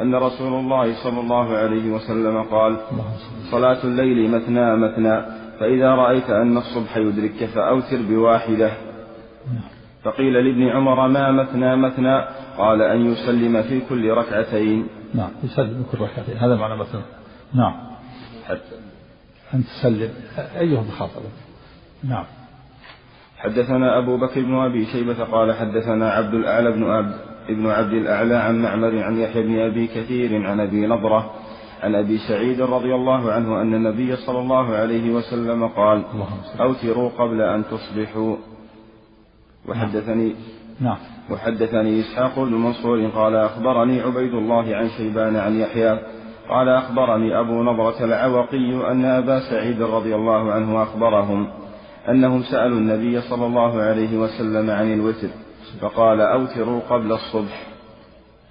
أن 0.01 0.15
رسول 0.15 0.53
الله 0.53 0.95
صلى 1.05 1.21
الله 1.21 1.57
عليه 1.57 1.91
وسلم 1.91 2.43
قال 2.43 2.77
صلاة 3.51 3.85
الليل 3.85 4.31
مثنى 4.31 4.77
مثنى 4.77 5.23
فإذا 5.61 5.89
رأيت 5.95 6.31
أن 6.31 6.57
الصبح 6.57 6.97
يدركك 6.97 7.45
فأوتر 7.45 8.03
بواحدة. 8.09 8.71
فقيل 10.05 10.33
لابن 10.33 10.69
عمر 10.69 11.09
ما 11.09 11.33
مثنى 11.33 11.77
مثنى؟ 11.77 12.25
قال 12.59 12.83
أن 12.83 13.13
يسلم 13.13 13.63
في 13.63 13.81
كل 13.89 14.11
ركعتين. 14.11 14.87
نعم 15.15 15.31
يسلم 15.45 15.85
في 15.85 15.97
كل 15.97 16.05
ركعتين. 16.05 16.37
هذا 16.37 16.57
معنى 16.57 16.77
مثنى. 16.77 17.03
نعم. 17.55 17.75
حتى 18.49 18.77
أن 19.55 19.65
تسلم. 19.65 20.11
أيهم 20.59 20.91
خاطبك 20.91 21.33
نعم. 22.05 22.25
حدثنا 23.39 23.99
أبو 23.99 24.17
بكر 24.17 24.43
بن 24.43 24.55
أبي 24.55 24.87
شيبة 24.87 25.25
قال 25.25 25.55
حدثنا 25.55 26.11
عبد 26.11 26.35
الأعلى 26.35 26.73
بن 26.73 26.91
عبد 26.91 27.15
ابن 27.49 27.67
عبد 27.67 27.93
الأعلى 27.93 28.35
عن 28.35 28.63
معمر 28.63 29.03
عن 29.03 29.19
يحيى 29.19 29.43
بن 29.43 29.59
أبي 29.59 29.87
كثير 29.87 30.47
عن 30.47 30.61
أبي 30.61 30.87
نضرة 30.87 31.35
عن 31.83 31.95
أبي 31.95 32.19
سعيد 32.19 32.61
رضي 32.61 32.95
الله 32.95 33.33
عنه 33.33 33.63
أن 33.63 33.75
النبي 33.75 34.17
صلى 34.17 34.39
الله 34.39 34.77
عليه 34.77 35.11
وسلم 35.11 35.69
قال 35.69 36.03
أوتروا 36.61 37.11
قبل 37.11 37.41
أن 37.41 37.65
تصبحوا. 37.65 38.37
وحدثني 39.69 40.35
نعم. 40.81 40.97
وحدثني 41.31 42.01
إسحاق 42.01 42.39
بن 42.39 42.55
منصور 42.55 43.07
قال 43.09 43.37
أخبرني 43.37 44.01
عبيد 44.01 44.35
الله 44.35 44.77
عن 44.77 44.89
شيبان 44.89 45.37
عن 45.37 45.61
يحيى 45.61 45.99
قال 46.49 46.69
أخبرني 46.69 47.41
أبو 47.41 47.63
نضرة 47.63 48.05
العوقي 48.05 48.93
أن 48.93 49.05
أبا 49.05 49.41
سعيد 49.41 49.83
رضي 49.83 50.15
الله 50.15 50.53
عنه 50.53 50.83
أخبرهم 50.83 51.53
أنهم 52.09 52.43
سألوا 52.43 52.79
النبي 52.79 53.21
صلى 53.21 53.47
الله 53.47 53.83
عليه 53.83 54.19
وسلم 54.19 54.71
عن 54.71 54.93
الوتر 54.93 55.29
فقال 55.81 56.21
أوتروا 56.21 56.81
قبل 56.81 57.13
الصبح. 57.13 57.67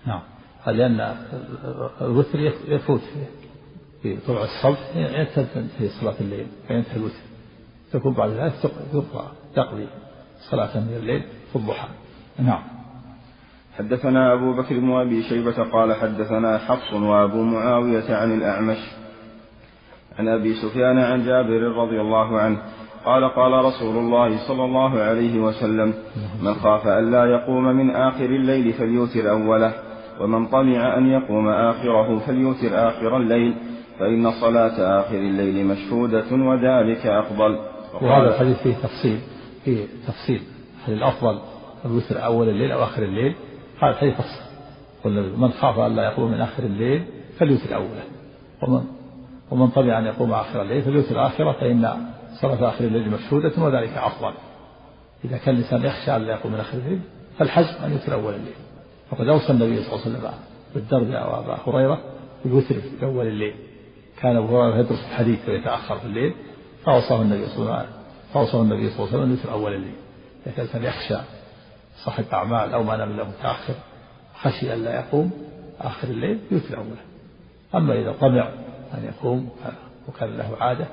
نعم. 0.08 0.22
لأن 0.68 1.16
الوتر 2.02 2.40
يفوت 2.68 3.02
في 4.02 4.18
طلوع 4.28 4.44
الصبح 4.44 4.96
ينتهي 4.96 5.46
في 5.78 5.88
صلاة 5.88 6.16
الليل 6.22 6.48
فينتهي 6.68 6.96
الوتر. 6.96 7.16
تكون 7.92 8.14
بعد 8.14 8.30
ذلك 8.30 8.54
تقضي. 9.56 9.88
صلاة 10.40 10.80
من 10.80 10.98
الليل 11.00 11.24
في 11.52 11.56
الضحى. 11.56 11.88
نعم. 12.40 12.62
حدثنا 13.78 14.34
أبو 14.34 14.54
بكر 14.54 14.80
بن 14.80 14.92
أبي 14.92 15.24
شيبة 15.24 15.64
قال 15.64 15.94
حدثنا 15.94 16.58
حفص 16.58 16.94
وأبو 16.94 17.44
معاوية 17.44 18.16
عن 18.16 18.34
الأعمش 18.34 18.78
عن 20.20 20.28
أبي 20.28 20.54
سفيان 20.54 20.98
عن 20.98 21.26
جابر 21.26 21.62
رضي 21.62 22.02
الله 22.02 22.40
عنه 22.40 22.58
قال 23.06 23.30
قال 23.30 23.66
رسول 23.66 23.98
الله 23.98 24.48
صلى 24.48 24.66
الله 24.66 25.00
عليه 25.00 25.40
وسلم 25.40 25.94
من 26.42 26.54
خاف 26.54 26.88
ألا 26.88 27.26
يقوم 27.26 27.64
من 27.64 27.90
آخر 27.92 28.26
الليل 28.26 28.74
فليوتر 28.74 29.30
أوله 29.30 29.74
ومن 30.22 30.48
طمع 30.48 30.98
أن 30.98 31.08
يقوم 31.08 31.50
آخره 31.50 32.20
فليوتر 32.20 32.88
آخر 32.88 33.18
الليل 33.18 33.56
فإن 34.00 34.32
صلاة 34.32 35.00
آخر 35.02 35.16
الليل 35.16 35.66
مشهودة 35.66 36.32
وذلك 36.32 37.06
أفضل. 37.08 37.60
وهذا 38.02 38.30
الحديث 38.30 38.58
فيه 38.58 38.74
تفصيل. 38.74 39.20
فيه 39.68 39.86
تفصيل 40.08 40.42
هل 40.86 40.94
الأفضل 40.94 41.40
الوتر 41.86 42.26
أول 42.26 42.50
الليل 42.50 42.72
أو 42.72 42.84
آخر 42.84 43.04
الليل؟ 43.04 43.36
هذا 43.82 43.92
الحديث 43.92 44.14
تفصيل. 44.18 45.38
من 45.38 45.52
خاف 45.52 45.80
ألا 45.80 46.04
يقوم 46.04 46.32
من 46.32 46.42
آخر 46.42 46.64
الليل 46.64 47.04
فليوتر 47.40 47.76
أوله. 47.76 48.04
ومن 48.62 48.84
ومن 49.52 49.68
طمع 49.68 50.00
أن 50.00 50.06
يقوم 50.06 50.34
آخر 50.34 50.62
الليل 50.62 50.82
فليوتر 50.82 51.28
آخره 51.28 51.52
فإن 51.52 51.98
صلاة 52.42 52.70
آخر 52.70 52.86
الليل 52.86 53.10
مشهودة 53.10 53.64
وذلك 53.64 53.98
أفضل. 53.98 54.34
إذا 55.26 55.38
كان 55.38 55.56
الإنسان 55.56 55.84
يخشى 55.84 56.16
ألا 56.16 56.34
يقوم 56.34 56.52
من 56.52 56.60
آخر 56.60 56.78
الليل 56.78 57.00
فالحزم 57.40 57.84
أن 57.84 57.92
يوتر 57.92 58.14
أول 58.14 58.34
الليل. 58.34 58.56
فقد 59.12 59.28
أوصى 59.28 59.52
النبي 59.52 59.84
صلى 59.84 59.94
الله 59.94 60.06
عليه 60.06 60.18
وسلم 60.18 60.32
بالدرب 60.76 61.12
أو 61.12 61.40
أبا 61.40 61.58
هريرة 61.68 62.00
بالوتر 62.46 62.76
في 62.76 63.06
أول 63.06 63.28
الليل. 63.28 63.54
كان 64.22 64.36
أبو 64.36 64.62
هريرة 64.62 64.80
يدرس 64.80 65.06
الحديث 65.12 65.50
ويتأخر 65.50 65.98
في 65.98 66.06
الليل 66.06 66.34
فأوصاه 66.86 67.22
النبي 67.22 67.46
صلى 67.46 67.64
الله 67.64 67.74
عليه 67.74 67.88
وسلم 67.88 67.97
فأوصاه 68.38 68.62
النبي 68.62 68.90
صلى 68.90 69.00
الله 69.00 69.08
عليه 69.08 69.18
وسلم 69.18 69.24
أن 69.24 69.32
يوتر 69.32 69.52
أول 69.52 69.74
الليل. 69.74 69.96
إذا 70.46 70.56
كان 70.56 70.66
الإنسان 70.66 70.84
يخشى 70.84 71.18
صاحب 72.06 72.26
أعمال 72.34 72.74
أو 72.74 72.84
ما 72.84 72.98
نام 72.98 73.12
إلا 73.12 73.24
متأخر 73.24 73.74
خشي 74.36 74.74
ألا 74.74 74.96
يقوم 74.96 75.32
آخر 75.80 76.08
الليل 76.08 76.40
يوتر 76.52 76.78
أوله. 76.78 76.98
أما 77.76 77.94
إذا 77.94 78.12
طمع 78.12 78.50
أن 78.94 79.04
يقوم 79.04 79.50
وكان 80.08 80.38
له 80.38 80.58
عادة 80.60 80.88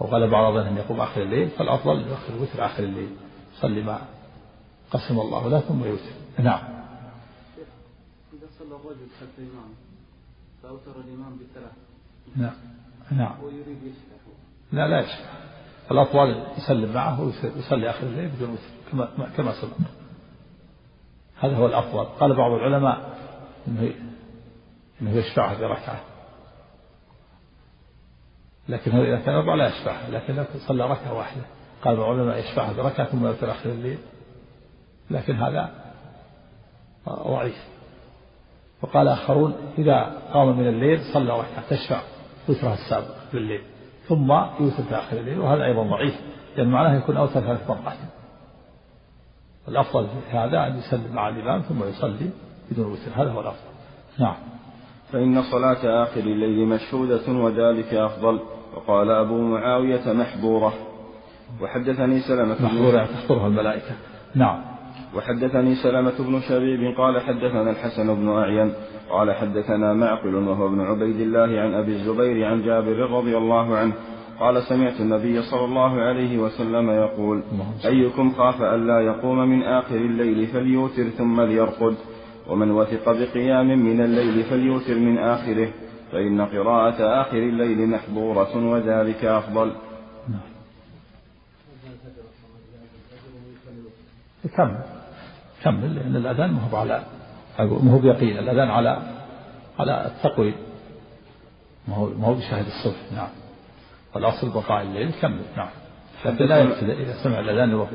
أو 0.00 0.06
غلب 0.06 0.34
على 0.34 0.54
ظنه 0.54 0.68
أن 0.68 0.76
يقوم 0.76 1.00
آخر 1.00 1.22
الليل 1.22 1.48
فالأفضل 1.48 2.08
يؤخر 2.08 2.34
الوتر 2.34 2.66
آخر 2.66 2.82
الليل. 2.82 3.10
يصلي 3.58 3.82
ما 3.82 3.98
قسم 4.90 5.20
الله 5.20 5.48
له 5.48 5.60
ثم 5.60 5.84
يوتر. 5.84 6.12
نعم. 6.38 6.60
إذا 8.32 8.46
صلى 8.58 8.76
الرجل 8.76 9.06
خلف 9.20 9.38
الإمام 9.38 9.70
فأوتر 10.62 11.00
الإمام 11.00 11.36
بالثلاث 11.36 11.72
نعم. 12.36 12.54
نعم. 13.10 13.44
ويريد 13.44 13.82
يشفع 13.82 14.32
لا 14.72 14.88
لا 14.88 15.00
يشفع. 15.00 15.48
الأطول 15.90 16.42
يسلم 16.58 16.92
معه 16.92 17.20
ويصلي 17.20 17.90
آخر 17.90 18.06
الليل 18.06 18.28
بدون 18.28 18.50
وتر 18.50 18.62
كما 18.92 19.28
كما 19.36 19.52
سبق. 19.52 19.76
هذا 21.40 21.56
هو 21.56 21.66
الأفضل. 21.66 22.04
قال 22.04 22.36
بعض 22.36 22.52
العلماء 22.52 23.18
إنه 23.68 23.92
إنه 25.02 25.16
يشفعها 25.16 25.58
بركعة 25.60 26.00
لكن 28.68 28.92
هو 28.92 29.02
إذا 29.02 29.18
كان 29.18 29.34
أربع 29.34 29.54
لا 29.54 29.66
يشفعها 29.68 30.10
لكن 30.10 30.34
لو 30.36 30.44
صلى 30.66 30.84
ركعة 30.84 31.14
واحدة. 31.14 31.42
قال 31.84 31.96
بعض 31.96 32.14
العلماء 32.14 32.38
يشفعها 32.38 32.72
بركعة 32.72 33.06
ثم 33.06 33.26
يوتر 33.26 33.50
آخر 33.50 33.70
الليل. 33.70 33.98
لكن 35.10 35.36
هذا 35.36 35.70
ضعيف. 37.08 37.68
وقال 38.82 39.08
آخرون 39.08 39.54
إذا 39.78 40.22
قام 40.32 40.58
من 40.58 40.68
الليل 40.68 41.00
صلى 41.14 41.32
ركعة 41.32 41.68
تشفع 41.70 42.00
وترها 42.48 42.74
السابق 42.74 43.14
بالليل 43.32 43.62
ثم 44.08 44.32
يوتر 44.60 44.82
في 44.88 44.94
آخر 44.94 45.16
الليل 45.16 45.38
وهذا 45.38 45.64
أيضا 45.64 45.82
ضعيف 45.82 46.14
لأن 46.56 46.68
معناه 46.68 46.96
يكون 46.96 47.16
أوتر 47.16 47.40
ثلاث 47.40 47.70
مرات. 47.70 47.96
الأفضل 49.68 50.06
في 50.30 50.36
هذا 50.36 50.66
أن 50.66 50.78
يسلم 50.78 51.14
مع 51.14 51.28
الإمام 51.28 51.60
ثم 51.60 51.84
يصلي 51.84 52.30
بدون 52.70 52.92
وتر 52.92 53.22
هذا 53.22 53.30
هو 53.30 53.40
الأفضل. 53.40 53.68
نعم. 54.18 54.36
فإن 55.12 55.42
صلاة 55.42 56.02
آخر 56.02 56.20
الليل 56.20 56.66
مشهودة 56.66 57.32
وذلك 57.32 57.94
أفضل 57.94 58.40
وقال 58.74 59.10
أبو 59.10 59.38
معاوية 59.42 60.12
محبورة. 60.12 60.72
وحدثني 61.60 62.20
سلمة 62.20 62.56
محبورة 62.62 63.04
تحضرها 63.04 63.46
الملائكة. 63.46 63.92
نعم. 64.34 64.67
وحدثني 65.16 65.74
سلمة 65.74 66.12
بن 66.18 66.40
شبيب 66.40 66.94
قال 66.96 67.20
حدثنا 67.20 67.70
الحسن 67.70 68.14
بن 68.14 68.28
أعين 68.28 68.72
قال 69.10 69.32
حدثنا 69.32 69.94
معقل 69.94 70.34
وهو 70.34 70.66
ابن 70.66 70.80
عبيد 70.80 71.20
الله 71.20 71.60
عن 71.60 71.74
أبي 71.74 71.92
الزبير 71.92 72.44
عن 72.44 72.62
جابر 72.62 73.10
رضي 73.10 73.36
الله 73.36 73.76
عنه 73.76 73.92
قال 74.40 74.62
سمعت 74.62 75.00
النبي 75.00 75.42
صلى 75.42 75.64
الله 75.64 76.00
عليه 76.00 76.38
وسلم 76.38 76.90
يقول 76.90 77.42
أيكم 77.84 78.30
خاف 78.30 78.62
ألا 78.62 79.00
يقوم 79.00 79.38
من 79.38 79.62
آخر 79.62 79.96
الليل 79.96 80.46
فليوتر 80.46 81.04
ثم 81.04 81.40
ليرقد 81.40 81.94
ومن 82.50 82.70
وثق 82.70 83.12
بقيام 83.12 83.66
من 83.66 84.00
الليل 84.00 84.42
فليوتر 84.44 84.94
من 84.94 85.18
آخره 85.18 85.68
فإن 86.12 86.40
قراءة 86.40 87.20
آخر 87.20 87.38
الليل 87.38 87.88
محضورة 87.90 88.70
وذلك 88.70 89.24
أفضل 89.24 89.72
كمل 94.56 94.78
كمل 95.62 95.94
لأن 95.94 96.16
الأذان 96.16 96.52
ما 96.52 96.60
هو 96.72 96.76
على 96.76 97.02
ما 97.58 97.92
هو 97.92 97.98
بيقين. 97.98 98.38
الأذان 98.38 98.70
على 98.70 99.02
على 99.78 100.06
التقويم. 100.06 100.54
ما 101.88 101.96
هو 101.96 102.06
ما 102.06 102.26
هو 102.26 102.34
بشاهد 102.34 102.66
الصبح. 102.66 103.12
نعم. 103.16 103.28
والأصل 104.14 104.50
بقاء 104.50 104.82
الليل 104.82 105.10
كمل. 105.22 105.42
نعم. 105.56 105.68
لكن 106.24 106.44
لا 106.44 106.56
يقصد 106.56 106.90
إذا 106.90 107.12
سمع 107.24 107.38
الأذان 107.38 107.86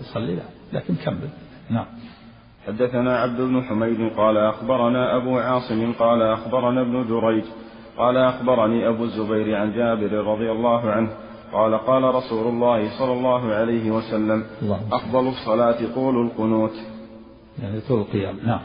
يصلي 0.00 0.34
لا. 0.34 0.42
لكن 0.72 0.94
كمل. 0.94 1.28
نعم. 1.70 1.86
حدثنا 2.66 3.18
عبد 3.18 3.40
بن 3.40 3.62
حميد 3.62 4.12
قال 4.16 4.36
أخبرنا 4.36 5.16
أبو 5.16 5.38
عاصم 5.38 5.92
قال 5.92 6.22
أخبرنا 6.22 6.80
ابن 6.80 7.04
جريج 7.08 7.44
قال 7.96 8.16
أخبرني 8.16 8.88
أبو 8.88 9.04
الزبير 9.04 9.56
عن 9.56 9.72
جابر 9.72 10.12
رضي 10.12 10.50
الله 10.50 10.90
عنه 10.90 11.10
قال 11.52 11.74
قال 11.74 12.14
رسول 12.14 12.46
الله 12.46 12.98
صلى 12.98 13.12
الله 13.12 13.54
عليه 13.54 13.90
وسلم 13.90 14.44
الله 14.62 14.80
أفضل 14.92 15.28
الصلاة 15.28 15.94
طول 15.94 16.26
القنوت. 16.26 16.74
يعني 17.62 17.80
طول 17.88 18.00
القيام. 18.00 18.36
نعم. 18.46 18.60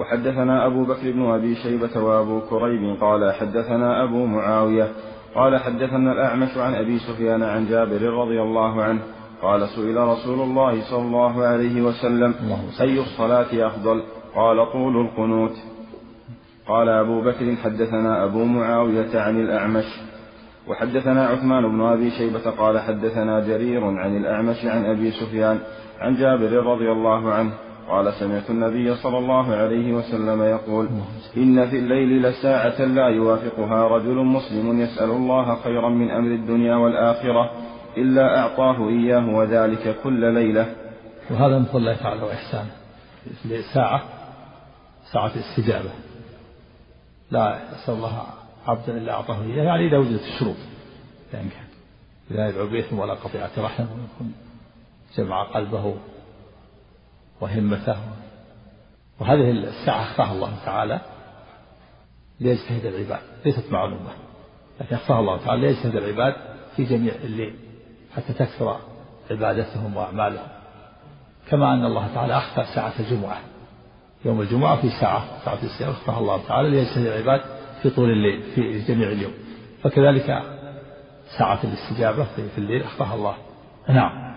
وحدثنا 0.00 0.66
أبو 0.66 0.84
بكر 0.84 1.12
بن 1.12 1.22
أبي 1.30 1.54
شيبة 1.54 2.02
وأبو 2.02 2.40
كريب 2.40 2.96
قال 3.00 3.32
حدثنا 3.32 4.04
أبو 4.04 4.26
معاوية 4.26 4.88
قال 5.34 5.58
حدثنا 5.58 6.12
الأعمش 6.12 6.56
عن 6.56 6.74
أبي 6.74 6.98
سفيان 6.98 7.42
عن 7.42 7.66
جابر 7.66 8.02
رضي 8.02 8.42
الله 8.42 8.82
عنه 8.82 9.00
قال 9.42 9.68
سئل 9.68 9.96
رسول 9.96 10.40
الله 10.40 10.90
صلى 10.90 11.02
الله 11.02 11.44
عليه 11.44 11.82
وسلم 11.82 12.34
أي 12.80 13.00
الصلاة 13.00 13.66
أفضل؟ 13.66 14.02
قال 14.34 14.72
طول 14.72 15.06
القنوت. 15.06 15.56
قال 16.68 16.88
أبو 16.88 17.20
بكر 17.20 17.56
حدثنا 17.56 18.24
أبو 18.24 18.44
معاوية 18.44 19.20
عن 19.20 19.40
الأعمش 19.40 19.84
وحدثنا 20.68 21.26
عثمان 21.26 21.68
بن 21.68 21.80
أبي 21.80 22.10
شيبة 22.10 22.50
قال 22.50 22.78
حدثنا 22.78 23.40
جرير 23.40 23.84
عن 23.84 24.16
الأعمش 24.16 24.64
عن 24.64 24.84
أبي 24.84 25.10
سفيان 25.10 25.58
عن 26.00 26.14
جابر 26.14 26.52
رضي 26.52 26.92
الله 26.92 27.32
عنه 27.32 27.52
قال 27.88 28.12
سمعت 28.12 28.50
النبي 28.50 28.94
صلى 28.94 29.18
الله 29.18 29.54
عليه 29.54 29.92
وسلم 29.92 30.42
يقول 30.42 30.88
إن 31.36 31.70
في 31.70 31.78
الليل 31.78 32.22
لساعة 32.22 32.84
لا 32.84 33.08
يوافقها 33.08 33.88
رجل 33.88 34.14
مسلم 34.14 34.80
يسأل 34.80 35.10
الله 35.10 35.54
خيرا 35.54 35.88
من 35.88 36.10
أمر 36.10 36.34
الدنيا 36.34 36.76
والآخرة 36.76 37.50
إلا 37.96 38.38
أعطاه 38.38 38.88
إياه 38.88 39.28
وذلك 39.28 39.96
كل 40.02 40.34
ليلة. 40.34 40.66
وهذا 41.30 41.58
من 41.58 41.64
فضل 41.64 41.78
الله 41.78 41.96
تعالى 41.96 42.22
وإحسانه. 42.22 42.70
ساعة 43.74 44.02
ساعة 45.12 45.32
الاستجابة. 45.34 45.90
لا 47.30 47.58
يسأل 47.72 47.94
الله 47.94 48.22
عبدا 48.68 48.96
إلا 48.96 49.12
أعطاه 49.12 49.42
إياه 49.42 49.64
يعني 49.64 49.86
إذا 49.86 49.98
وجدت 49.98 50.22
الشروط 50.22 50.56
يعني 51.32 51.48
كان. 51.48 51.64
لا 52.30 52.48
يدعو 52.48 52.66
بإثم 52.66 52.98
ولا 52.98 53.14
قطيعة 53.14 53.50
رحم 53.58 53.86
جمع 55.16 55.42
قلبه 55.42 55.96
وهمته. 57.40 57.96
وهذه 59.20 59.50
الساعة 59.50 60.02
أخفاها 60.02 60.32
الله 60.32 60.52
تعالى 60.64 61.00
ليجتهد 62.40 62.86
العباد 62.86 63.20
ليست 63.44 63.64
معلومة 63.70 64.10
لكن 64.80 64.96
أخفاها 64.96 65.20
الله 65.20 65.44
تعالى 65.44 65.60
ليجتهد 65.60 65.96
العباد 65.96 66.34
في 66.76 66.84
جميع 66.84 67.14
الليل 67.14 67.54
حتى 68.16 68.32
تكثر 68.32 68.80
عبادتهم 69.30 69.96
وأعمالهم. 69.96 70.48
كما 71.50 71.74
أن 71.74 71.84
الله 71.84 72.14
تعالى 72.14 72.36
أخفى 72.36 72.64
ساعة 72.74 72.92
الجمعة 73.00 73.40
يوم 74.24 74.40
الجمعة 74.40 74.80
في 74.80 74.90
ساعة 74.90 75.44
ساعة 75.44 75.58
الصيام 75.62 75.90
أخفاها 75.90 76.18
الله 76.18 76.46
تعالى 76.48 76.70
ليجتهد 76.70 77.06
العباد 77.06 77.57
في 77.82 77.90
طول 77.90 78.10
الليل 78.10 78.42
في 78.54 78.78
جميع 78.78 79.08
اليوم. 79.08 79.32
فكذلك 79.82 80.42
ساعة 81.38 81.60
الاستجابة 81.64 82.24
في 82.24 82.58
الليل 82.58 82.82
أخفاها 82.82 83.14
الله. 83.14 83.34
نعم. 83.88 84.28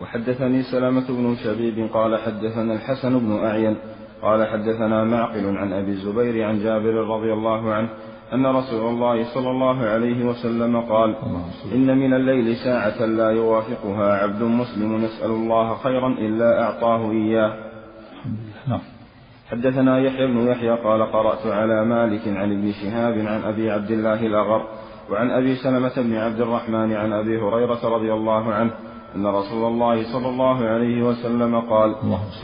وحدثني 0.00 0.62
سلامة 0.62 1.08
بن 1.08 1.36
شبيب 1.44 1.88
قال 1.92 2.18
حدثنا 2.18 2.74
الحسن 2.74 3.18
بن 3.18 3.44
أعين 3.44 3.76
قال 4.22 4.46
حدثنا 4.46 5.04
معقل 5.04 5.56
عن 5.56 5.72
أبي 5.72 5.90
الزبير 5.90 6.44
عن 6.44 6.58
جابر 6.58 6.94
رضي 6.94 7.32
الله 7.32 7.72
عنه 7.72 7.88
أن 8.32 8.46
رسول 8.46 8.88
الله 8.88 9.34
صلى 9.34 9.50
الله 9.50 9.86
عليه 9.86 10.24
وسلم 10.24 10.80
قال 10.80 11.16
إن 11.74 11.98
من 11.98 12.14
الليل 12.14 12.56
ساعة 12.56 13.06
لا 13.06 13.30
يوافقها 13.30 14.16
عبد 14.16 14.42
مسلم 14.42 15.04
يسأل 15.04 15.30
الله 15.30 15.74
خيرا 15.74 16.08
إلا 16.08 16.62
أعطاه 16.62 17.10
إياه. 17.10 17.71
حدثنا 19.52 19.98
يحيى 19.98 20.26
بن 20.26 20.48
يحيى 20.48 20.70
قال 20.70 21.02
قرأت 21.02 21.46
على 21.46 21.84
مالك 21.84 22.28
عن 22.28 22.52
ابن 22.52 22.72
شهاب 22.72 23.18
عن 23.18 23.42
أبي 23.44 23.70
عبد 23.70 23.90
الله 23.90 24.26
الأغر 24.26 24.62
وعن 25.10 25.30
أبي 25.30 25.56
سلمة 25.56 25.92
بن 25.96 26.16
عبد 26.16 26.40
الرحمن 26.40 26.92
عن 26.92 27.12
أبي 27.12 27.38
هريرة 27.38 27.88
رضي 27.96 28.12
الله 28.12 28.52
عنه 28.52 28.70
أن 29.16 29.26
رسول 29.26 29.72
الله 29.72 30.12
صلى 30.12 30.28
الله 30.28 30.64
عليه 30.64 31.02
وسلم 31.02 31.60
قال 31.60 31.96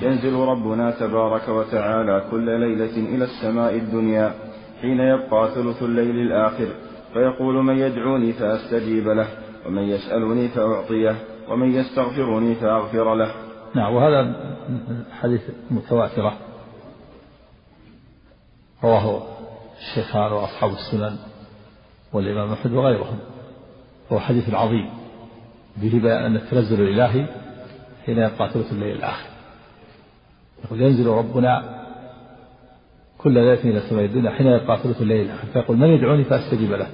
ينزل 0.02 0.34
ربنا 0.34 0.90
تبارك 0.90 1.48
وتعالى 1.48 2.24
كل 2.30 2.60
ليلة 2.60 2.96
إلى 3.14 3.24
السماء 3.24 3.74
الدنيا 3.74 4.32
حين 4.80 5.00
يبقى 5.00 5.48
ثلث 5.54 5.82
الليل 5.82 6.16
الآخر 6.16 6.66
فيقول 7.12 7.64
من 7.64 7.78
يدعوني 7.78 8.32
فأستجيب 8.32 9.08
له 9.08 9.26
ومن 9.66 9.82
يسألني 9.82 10.48
فأعطيه 10.48 11.16
ومن 11.48 11.72
يستغفرني 11.72 12.54
فأغفر 12.54 13.14
له. 13.14 13.30
نعم 13.74 13.94
وهذا 13.94 14.34
حديث 15.20 15.40
متواترة. 15.70 16.47
رواه 18.84 19.22
الشيخان 19.78 20.32
وأصحاب 20.32 20.70
السنن 20.70 21.16
والإمام 22.12 22.52
أحمد 22.52 22.72
وغيرهم. 22.72 23.18
هو 24.12 24.20
حديث 24.20 24.54
عظيم 24.54 24.90
به 25.76 26.00
بيان 26.02 26.24
أن 26.24 26.36
التنزل 26.36 26.82
الإلهي 26.82 27.26
حين 28.06 28.18
يبقى 28.18 28.50
ثلث 28.50 28.72
الليل 28.72 28.96
الآخر. 28.96 29.26
يقول 30.64 30.82
ينزل 30.82 31.06
ربنا 31.06 31.84
كل 33.18 33.32
ليلة 33.32 33.60
إلى 33.60 33.78
السماء 33.78 34.04
الدنيا 34.04 34.30
حين 34.30 34.46
يبقى 34.46 34.78
ثلث 34.78 35.02
الليل 35.02 35.26
الآخر. 35.26 35.46
فيقول 35.52 35.76
من 35.76 35.88
يدعوني 35.88 36.24
فأستجيب 36.24 36.72
له 36.72 36.86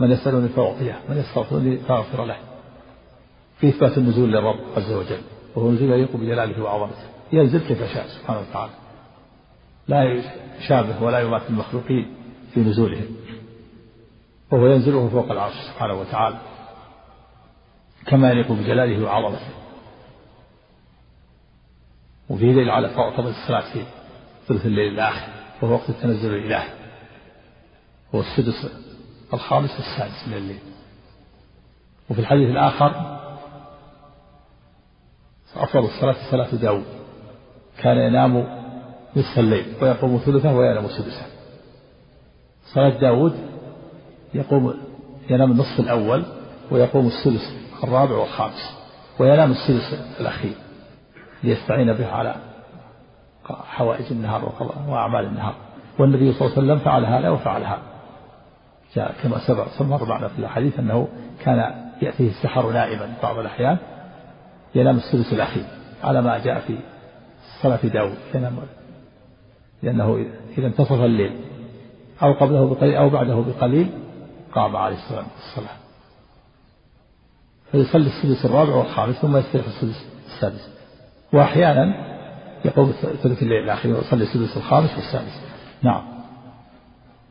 من 0.00 0.10
يسألني 0.10 0.48
فأعطيه 0.48 0.98
من 1.08 1.16
يستغفرني 1.16 1.76
فأغفر 1.76 2.24
له. 2.24 2.36
في 3.58 3.68
إثبات 3.68 3.98
النزول 3.98 4.32
للرب 4.32 4.60
عز 4.76 4.92
وجل 4.92 5.20
وهو 5.56 5.70
نزول 5.70 5.90
يليق 5.90 6.16
بجلاله 6.16 6.62
وعظمته. 6.62 7.04
ينزل 7.32 7.58
كيف 7.58 7.92
شاء 7.94 8.06
سبحانه 8.06 8.40
وتعالى. 8.40 8.72
لا 9.88 10.22
يشابه 10.58 11.02
ولا 11.02 11.20
يماثل 11.20 11.46
المخلوقين 11.48 12.14
في 12.54 12.60
نزولهم 12.60 13.16
وهو 14.50 14.66
ينزل 14.66 15.10
فوق 15.10 15.30
العرش 15.30 15.54
سبحانه 15.54 15.94
وتعالى 15.94 16.38
كما 18.06 18.30
يليق 18.30 18.52
بجلاله 18.52 19.04
وعظمته. 19.04 19.54
وفيه 22.28 22.52
دليل 22.52 22.70
على 22.70 22.88
فضل 22.88 23.28
الصلاة 23.28 23.60
في 23.60 23.84
ثلث 24.48 24.66
الليل 24.66 24.92
الآخر 24.92 25.28
وهو 25.62 25.72
وقت 25.72 25.90
التنزل 25.90 26.34
الإلهي 26.34 26.68
هو 28.14 28.20
السدس 28.20 28.70
الخامس 29.32 29.70
والسادس 29.70 30.28
من 30.28 30.34
الليل. 30.34 30.58
وفي 32.10 32.20
الحديث 32.20 32.50
الآخر 32.50 33.20
أفضل 35.56 35.84
الصلاة 35.84 36.30
صلاة 36.30 36.54
داود 36.54 36.84
كان 37.78 37.96
ينام 37.96 38.63
نصف 39.16 39.38
الليل 39.38 39.64
ويقوم 39.82 40.18
ثلثه 40.26 40.56
وينام 40.56 40.88
سدسه. 40.88 41.26
صلاة 42.74 43.00
داود 43.00 43.34
يقوم 44.34 44.74
ينام 45.30 45.52
النصف 45.52 45.80
الأول 45.80 46.24
ويقوم 46.70 47.06
الثلث 47.06 47.42
الرابع 47.84 48.16
والخامس 48.16 48.76
وينام 49.18 49.50
السدس 49.50 49.98
الأخير 50.20 50.54
ليستعين 51.42 51.92
به 51.92 52.06
على 52.06 52.34
حوائج 53.46 54.04
النهار 54.10 54.52
وأعمال 54.88 55.24
النهار. 55.24 55.54
والنبي 55.98 56.32
صلى 56.32 56.46
الله 56.46 56.58
عليه 56.58 56.66
وسلم 56.66 56.78
فعل 56.78 57.04
هذا 57.04 57.30
وفعل 57.30 57.64
هذا. 57.64 57.82
جاء 58.94 59.14
كما 59.22 59.38
سبق 59.46 59.68
سمر 59.78 60.04
معنا 60.04 60.28
في 60.28 60.38
الحديث 60.38 60.78
أنه 60.78 61.08
كان 61.44 61.74
يأتيه 62.02 62.28
السحر 62.28 62.72
نائما 62.72 63.14
بعض 63.22 63.38
الأحيان 63.38 63.76
ينام 64.74 64.96
السدس 64.96 65.32
الأخير 65.32 65.64
على 66.04 66.22
ما 66.22 66.38
جاء 66.38 66.60
في 66.60 66.78
صلاة 67.62 67.78
داود 67.84 68.14
ينام 68.34 68.58
لأنه 69.84 70.26
إذا 70.58 70.66
انتصف 70.66 70.92
الليل. 70.92 71.40
أو 72.22 72.32
قبله 72.32 72.74
بقليل 72.74 72.94
أو 72.94 73.10
بعده 73.10 73.34
بقليل 73.34 73.88
قام 74.54 74.76
عليه 74.76 74.96
الصلاة 74.96 75.24
والسلام. 75.36 75.76
فيصلي 77.72 78.06
السدس 78.06 78.44
الرابع 78.44 78.74
والخامس 78.74 79.14
ثم 79.14 79.36
يستريح 79.36 79.66
السدس 79.66 80.06
السادس. 80.26 80.70
وأحيانا 81.32 82.14
يقوم 82.64 82.92
ثلث 83.22 83.42
الليل 83.42 83.64
الآخر 83.64 83.88
ويصلي 83.88 84.22
السدس 84.22 84.56
الخامس 84.56 84.94
والسادس. 84.94 85.42
نعم. 85.82 86.02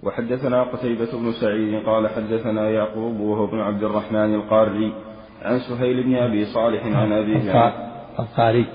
وحدثنا 0.04 0.64
قتيبة 0.64 1.12
بن 1.14 1.32
سعيد 1.32 1.86
قال 1.86 2.10
حدثنا 2.10 2.70
يعقوب 2.70 3.20
وهو 3.20 3.46
ابن 3.46 3.60
عبد 3.60 3.84
الرحمن 3.84 4.36
القاري 4.36 4.94
عن 5.42 5.60
سهيل 5.60 6.04
بن 6.04 6.16
أبي 6.16 6.46
صالح 6.46 6.86
عن 6.86 7.12
أبيه 7.12 7.74
القاري. 8.20 8.68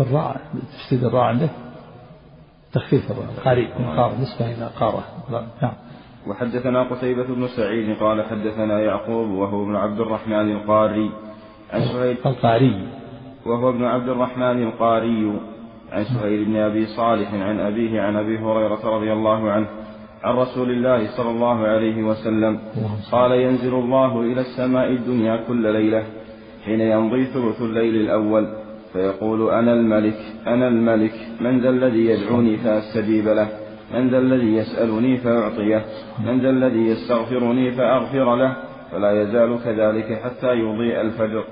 الراء 0.00 0.40
تشديد 0.78 1.04
الراء 1.04 1.22
عنده. 1.22 1.48
تخفيف 2.72 3.10
القاري 3.10 3.68
نسبة 4.20 4.46
إلى 4.54 4.70
قارة. 4.80 5.04
نعم. 5.62 5.72
وحدثنا 6.26 6.82
قتيبة 6.82 7.24
بن 7.24 7.46
سعيد 7.46 7.96
قال 7.96 8.24
حدثنا 8.24 8.80
يعقوب 8.80 9.28
وهو 9.30 9.62
ابن 9.62 9.76
عبد 9.76 10.00
الرحمن 10.00 10.52
القاري. 10.52 11.10
عن 11.72 11.80
سهيل 11.80 12.16
القاري. 12.26 12.88
وهو 13.46 13.70
ابن 13.70 13.84
عبد 13.84 14.08
الرحمن 14.08 14.62
القاري. 14.62 15.40
عن 15.92 16.04
سهيل 16.04 16.44
بن 16.44 16.56
أبي 16.56 16.86
صالح 16.86 17.34
عن 17.34 17.60
أبيه 17.60 18.00
عن 18.00 18.16
أبي 18.16 18.38
هريرة 18.38 18.96
رضي 18.96 19.12
الله 19.12 19.50
عنه 19.50 19.66
عن 20.22 20.34
رسول 20.34 20.70
الله 20.70 21.16
صلى 21.16 21.30
الله 21.30 21.66
عليه 21.66 22.02
وسلم. 22.02 22.60
قال 23.12 23.32
ينزل 23.32 23.74
الله 23.74 24.20
إلى 24.20 24.40
السماء 24.40 24.88
الدنيا 24.90 25.36
كل 25.48 25.72
ليلة 25.72 26.04
حين 26.64 26.80
يمضي 26.80 27.24
ثلث 27.24 27.62
الليل 27.62 27.96
الأول. 27.96 28.57
فيقول 28.92 29.50
أنا 29.50 29.72
الملك 29.72 30.18
أنا 30.46 30.68
الملك 30.68 31.14
من 31.40 31.60
ذا 31.60 31.68
الذي 31.68 32.06
يدعوني 32.06 32.56
فأستجيب 32.56 33.28
له؟ 33.28 33.48
من 33.94 34.08
ذا 34.08 34.18
الذي 34.18 34.56
يسألني 34.56 35.16
فأعطيه؟ 35.16 35.84
من 36.26 36.40
ذا 36.40 36.50
الذي 36.50 36.86
يستغفرني 36.86 37.72
فأغفر 37.72 38.36
له؟ 38.36 38.56
فلا 38.92 39.22
يزال 39.22 39.58
كذلك 39.64 40.20
حتى 40.24 40.52
يضيء 40.52 41.00
الفجر. 41.00 41.44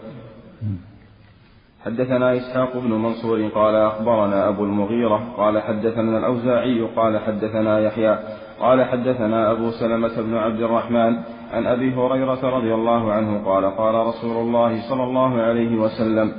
حدثنا 1.85 2.37
إسحاق 2.37 2.77
بن 2.77 2.91
منصور 2.91 3.49
قال 3.49 3.75
أخبرنا 3.75 4.49
أبو 4.49 4.65
المغيرة 4.65 5.35
قال 5.37 5.63
حدثنا 5.63 6.19
الأوزاعي 6.19 6.81
قال 6.97 7.19
حدثنا 7.19 7.81
يحيى 7.81 8.19
قال 8.61 8.85
حدثنا 8.85 9.51
أبو 9.51 9.71
سلمة 9.71 10.23
بن 10.23 10.35
عبد 10.35 10.61
الرحمن 10.61 11.17
عن 11.57 11.67
أبي 11.67 11.95
هريرة 11.95 12.57
رضي 12.59 12.75
الله 12.75 13.13
عنه 13.13 13.45
قال 13.45 13.65
قال 13.65 13.95
رسول 13.95 14.37
الله 14.37 14.89
صلى 14.89 15.05
الله 15.05 15.43
عليه 15.43 15.77
وسلم 15.77 16.33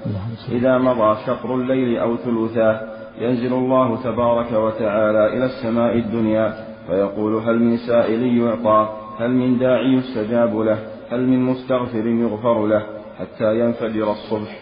إذا 0.52 0.78
مضى 0.78 1.18
شطر 1.26 1.56
الليل 1.56 1.98
أو 1.98 2.16
ثلثاه 2.16 2.82
ينزل 3.20 3.54
الله 3.54 4.04
تبارك 4.04 4.52
وتعالى 4.52 5.38
إلى 5.38 5.46
السماء 5.46 5.98
الدنيا 5.98 6.54
فيقول 6.88 7.36
هل 7.36 7.60
من 7.60 7.78
سائل 7.78 8.38
يعطى؟ 8.38 8.90
هل 9.20 9.32
من 9.32 9.60
داعي 9.60 9.94
يستجاب 9.94 10.60
له؟ 10.60 10.80
هل 11.12 11.28
من 11.28 11.40
مستغفر 11.40 12.08
يغفر 12.08 12.68
له؟ 12.68 12.84
حتى 13.20 13.60
ينفجر 13.60 14.12
الصبح. 14.12 14.60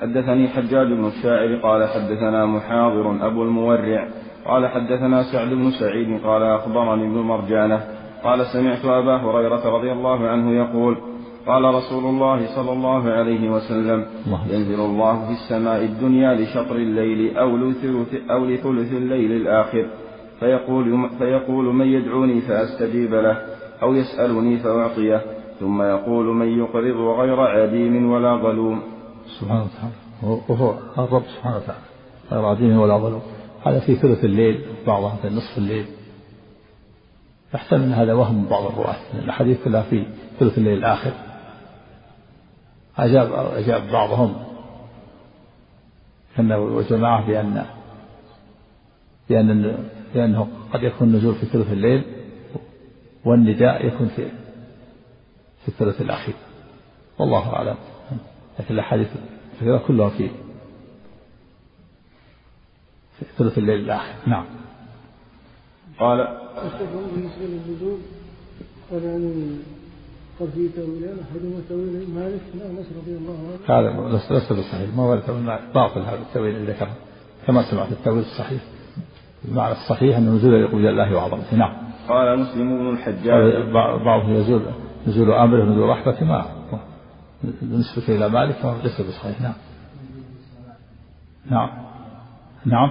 حدثني 0.00 0.48
حجاج 0.48 0.86
بن 0.86 1.06
الشاعر 1.06 1.56
قال 1.56 1.88
حدثنا 1.88 2.46
محاضر 2.46 3.26
أبو 3.26 3.42
المورع 3.42 4.08
قال 4.46 4.68
حدثنا 4.68 5.22
سعد 5.22 5.48
بن 5.48 5.70
سعيد 5.70 6.24
قال 6.24 6.42
أخبرني 6.42 7.04
ابن 7.04 7.18
مرجانة 7.18 7.84
قال 8.24 8.46
سمعت 8.46 8.84
أبا 8.84 9.16
هريرة 9.16 9.76
رضي 9.76 9.92
الله 9.92 10.28
عنه 10.28 10.50
يقول 10.50 10.96
قال 11.46 11.64
رسول 11.64 12.04
الله 12.04 12.56
صلى 12.56 12.72
الله 12.72 13.10
عليه 13.10 13.50
وسلم 13.50 14.06
ينزل 14.50 14.80
الله 14.80 15.26
في 15.26 15.32
السماء 15.32 15.84
الدنيا 15.84 16.34
لشطر 16.34 16.76
الليل 16.76 17.38
أو 17.38 17.56
لثلث, 17.56 18.30
أو 18.30 18.44
لثلث 18.44 18.92
الليل 18.92 19.32
الآخر. 19.32 19.86
فيقول, 20.40 21.10
فيقول 21.18 21.64
من 21.64 21.86
يدعوني 21.86 22.40
فأستجيب 22.40 23.14
له 23.14 23.36
أو 23.82 23.94
يسألني 23.94 24.58
فأعطيه. 24.58 25.22
ثم 25.60 25.82
يقول 25.82 26.26
من 26.26 26.58
يقرض 26.58 27.18
غير 27.20 27.40
عديم 27.40 28.10
ولا 28.10 28.36
ظلوم. 28.36 28.82
سبحانه 29.40 29.64
وتعالى. 29.64 30.40
وهو 30.48 30.74
الرب 30.98 31.22
سبحانه 31.36 31.56
وتعالى. 31.56 31.84
غير 32.32 32.44
عديم 32.44 32.80
ولا 32.80 32.98
ظلوم. 32.98 33.22
هذا 33.64 33.80
في 33.80 33.94
ثلث 33.94 34.24
الليل 34.24 34.60
بعضها 34.86 35.16
في 35.22 35.28
نصف 35.28 35.58
الليل. 35.58 35.86
يحتمل 37.54 37.82
أن 37.82 37.92
هذا 37.92 38.12
وهم 38.12 38.46
بعض 38.46 38.66
الرواة 38.66 38.96
الحديث 39.14 39.64
كلها 39.64 39.82
في 39.82 40.06
ثلث 40.40 40.58
الليل 40.58 40.78
الآخر. 40.78 41.12
أجاب 42.98 43.32
أجاب 43.32 43.90
بعضهم 43.92 44.36
أنه 46.38 46.58
وجماعة 46.58 47.26
بأن 47.26 47.66
بأن 49.28 49.78
بأنه 50.14 50.48
قد 50.72 50.82
يكون 50.82 51.08
النزول 51.08 51.34
في 51.34 51.46
ثلث 51.46 51.72
الليل 51.72 52.04
والنداء 53.24 53.86
يكون 53.86 54.08
في 54.08 54.28
في 55.62 55.68
الثلث 55.68 56.00
الأخير. 56.00 56.34
والله 57.18 57.54
أعلم. 57.54 57.76
لكن 58.58 58.74
الأحاديث 58.74 59.08
كلها 59.86 60.08
في 60.08 60.30
ثلث 63.38 63.58
الليل 63.58 63.80
الآخر. 63.80 64.14
نعم. 64.26 64.44
قال 66.00 66.28
بالنسبة 67.14 67.44
للنزول 67.44 67.98
قال 68.90 69.04
يعني 69.04 69.58
قال 70.40 70.48
في 70.48 70.68
تأويلان 70.68 71.16
أحدهما 71.22 71.60
تأويل 71.68 72.10
مالك 72.14 72.40
بن 72.54 72.60
أنس 72.60 72.86
رضي 73.02 73.16
الله 73.16 73.38
عنه. 73.68 73.80
هذا 73.80 74.20
ليس 74.30 74.52
بصحيح 74.52 74.96
ما 74.96 75.02
ورد 75.02 75.22
تأويل 75.22 75.46
باطل 75.74 76.00
هذا 76.00 76.18
التأويل 76.28 76.56
اللي 76.56 76.72
ذكره 76.72 76.94
كما 77.46 77.62
سمعت 77.70 77.92
التأويل 77.92 78.20
الصحيح. 78.20 78.62
المعنى 79.48 79.72
الصحيح 79.72 80.16
أنه 80.16 80.30
نزول 80.30 80.54
يقول 80.54 80.86
الله 80.86 81.16
وعظمته 81.16 81.56
نعم. 81.56 81.76
قال 82.08 82.38
مسلم 82.38 82.78
بن 82.78 82.88
الحجاج. 82.88 83.72
بعضهم 84.04 84.34
يزول 84.34 84.62
نزول 85.06 85.32
أمره 85.32 85.62
ونزول 85.62 85.88
رحمته 85.88 86.24
ما 86.24 86.44
بالنسبة 87.42 88.16
إلى 88.16 88.28
مالك 88.28 88.76
ليس 88.84 89.00
بصحيح 89.00 89.40
نعم. 89.40 89.54
نعم. 91.50 91.70
نعم. 92.66 92.90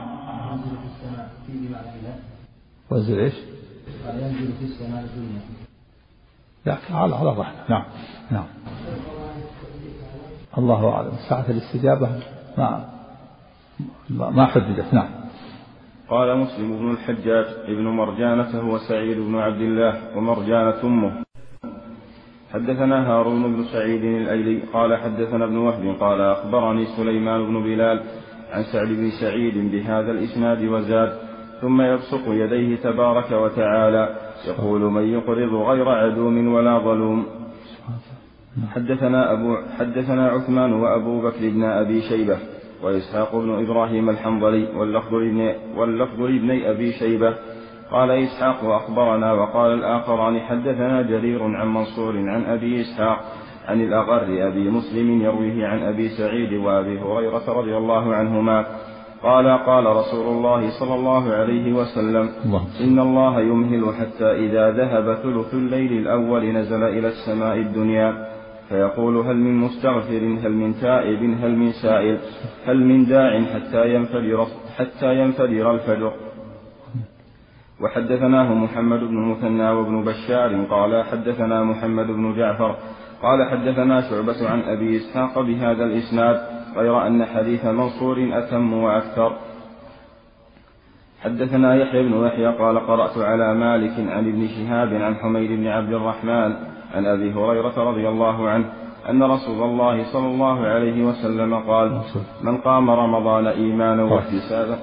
وزل 2.93 3.19
إيش؟ 3.19 3.33
ينزل 4.07 4.53
في 4.59 4.65
السماء 4.65 5.03
الدنيا 5.03 5.41
لا 6.65 6.77
على 6.91 7.15
على 7.15 7.31
الرحمة 7.31 7.55
نعم 7.69 7.83
نعم. 8.31 8.45
الله 10.57 10.89
أعلم. 10.89 11.11
ساعة 11.29 11.45
الاستجابة؟ 11.49 12.09
ما 12.57 12.89
ما 14.09 14.45
حددت 14.45 14.93
نعم. 14.93 15.09
قال 16.09 16.37
مسلم 16.37 16.77
بن 16.79 16.91
الحجاج 16.91 17.45
ابن 17.65 17.87
مرجانة 17.87 18.59
هو 18.59 18.77
سعيد 18.77 19.17
بن 19.17 19.35
عبد 19.35 19.61
الله 19.61 20.17
ومرجانة 20.17 20.83
أمه. 20.83 21.23
حدثنا 22.53 23.07
هارون 23.11 23.55
بن 23.55 23.63
سعيد 23.63 24.03
الأيلي 24.03 24.59
قال 24.73 24.97
حدثنا 24.97 25.45
ابن 25.45 25.57
وهب 25.57 25.95
قال 25.99 26.21
أخبرني 26.21 26.85
سليمان 26.85 27.45
بن 27.45 27.63
بلال 27.63 28.03
عن 28.51 28.63
سعد 28.63 28.87
بن 28.87 29.09
سعيد 29.21 29.71
بهذا 29.71 30.11
الإسناد 30.11 30.63
وزاد 30.63 31.32
ثم 31.63 31.81
يبسط 31.81 32.27
يديه 32.27 32.75
تبارك 32.75 33.31
وتعالى. 33.31 34.09
يقول 34.47 34.81
من 34.81 35.03
يقرض 35.13 35.53
غير 35.53 35.89
عدوم 35.89 36.53
ولا 36.53 36.79
ظلوم. 36.79 37.25
حدثنا 38.75 39.31
أبو 39.31 39.57
حدثنا 39.79 40.29
عثمان 40.29 40.73
وأبو 40.73 41.21
بكر 41.21 41.39
بن 41.41 41.63
أبي 41.63 42.01
شيبة 42.01 42.37
وإسحاق 42.83 43.35
بن 43.35 43.63
إبراهيم 43.63 44.09
الحنظلي 44.09 44.67
واللفظ 44.75 45.13
لابن 45.13 45.53
واللفظ 45.77 46.21
لابن 46.21 46.61
أبي 46.65 46.91
شيبة. 46.91 47.33
قال 47.91 48.11
إسحاق 48.11 48.63
أخبرنا 48.63 49.33
وقال 49.33 49.73
الآخران 49.73 50.39
حدثنا 50.39 51.01
جرير 51.01 51.43
عن 51.43 51.73
منصور 51.73 52.17
عن 52.17 52.43
أبي 52.45 52.81
إسحاق 52.81 53.19
عن 53.67 53.81
الأغر 53.81 54.47
أبي 54.47 54.69
مسلم 54.69 55.21
يرويه 55.21 55.67
عن 55.67 55.79
أبي 55.83 56.09
سعيد 56.09 56.53
وأبي 56.53 56.99
هريرة 56.99 57.43
رضي 57.47 57.77
الله 57.77 58.15
عنهما 58.15 58.65
قال 59.23 59.47
قال 59.47 59.85
رسول 59.85 60.27
الله 60.27 60.79
صلى 60.79 60.95
الله 60.95 61.33
عليه 61.33 61.73
وسلم 61.73 62.29
الله. 62.45 62.61
إن 62.81 62.99
الله 62.99 63.41
يمهل 63.41 63.93
حتى 63.95 64.31
إذا 64.31 64.71
ذهب 64.71 65.15
ثلث 65.23 65.53
الليل 65.53 65.91
الأول 65.91 66.53
نزل 66.53 66.83
إلى 66.83 67.07
السماء 67.07 67.57
الدنيا 67.57 68.27
فيقول 68.69 69.17
هل 69.17 69.37
من 69.37 69.57
مستغفر 69.57 70.23
هل 70.43 70.51
من 70.51 70.75
تائب 70.81 71.21
هل 71.43 71.55
من 71.55 71.71
سائل 71.71 72.17
هل 72.65 72.85
من 72.85 73.05
داع 73.05 73.41
حتى 73.53 73.95
ينفجر 73.95 74.47
حتى 74.77 75.15
ينفجر 75.19 75.71
الفجر 75.71 76.13
وحدثناه 77.81 78.53
محمد 78.53 78.99
بن 78.99 79.17
المثنى 79.17 79.69
وابن 79.69 80.03
بشار 80.03 80.65
قال 80.65 81.03
حدثنا 81.05 81.63
محمد 81.63 82.07
بن 82.07 82.35
جعفر 82.37 82.75
قال 83.21 83.49
حدثنا 83.51 84.01
شعبة 84.09 84.49
عن 84.49 84.61
أبي 84.61 84.97
إسحاق 84.97 85.39
بهذا 85.39 85.83
الإسناد 85.83 86.62
غير 86.75 87.07
أن 87.07 87.25
حديث 87.25 87.65
منصور 87.65 88.29
أتم 88.33 88.73
وأكثر. 88.73 89.33
حدثنا 91.23 91.75
يحيى 91.75 92.03
بن 92.03 92.25
يحيى 92.25 92.47
قال 92.47 92.79
قرأت 92.79 93.17
على 93.17 93.53
مالك 93.53 93.93
عن 93.99 94.27
ابن 94.27 94.47
شهاب 94.47 94.93
عن 94.93 95.15
حميد 95.15 95.51
بن 95.51 95.67
عبد 95.67 95.93
الرحمن 95.93 96.53
عن 96.93 97.05
أبي 97.05 97.33
هريرة 97.33 97.91
رضي 97.91 98.09
الله 98.09 98.49
عنه 98.49 98.73
أن 99.09 99.23
رسول 99.23 99.63
الله 99.63 100.13
صلى 100.13 100.27
الله 100.27 100.67
عليه 100.67 101.03
وسلم 101.05 101.55
قال 101.55 102.01
من 102.41 102.57
قام 102.57 102.89
رمضان 102.89 103.47
إيمانا 103.47 104.03
واحتسابا 104.03 104.79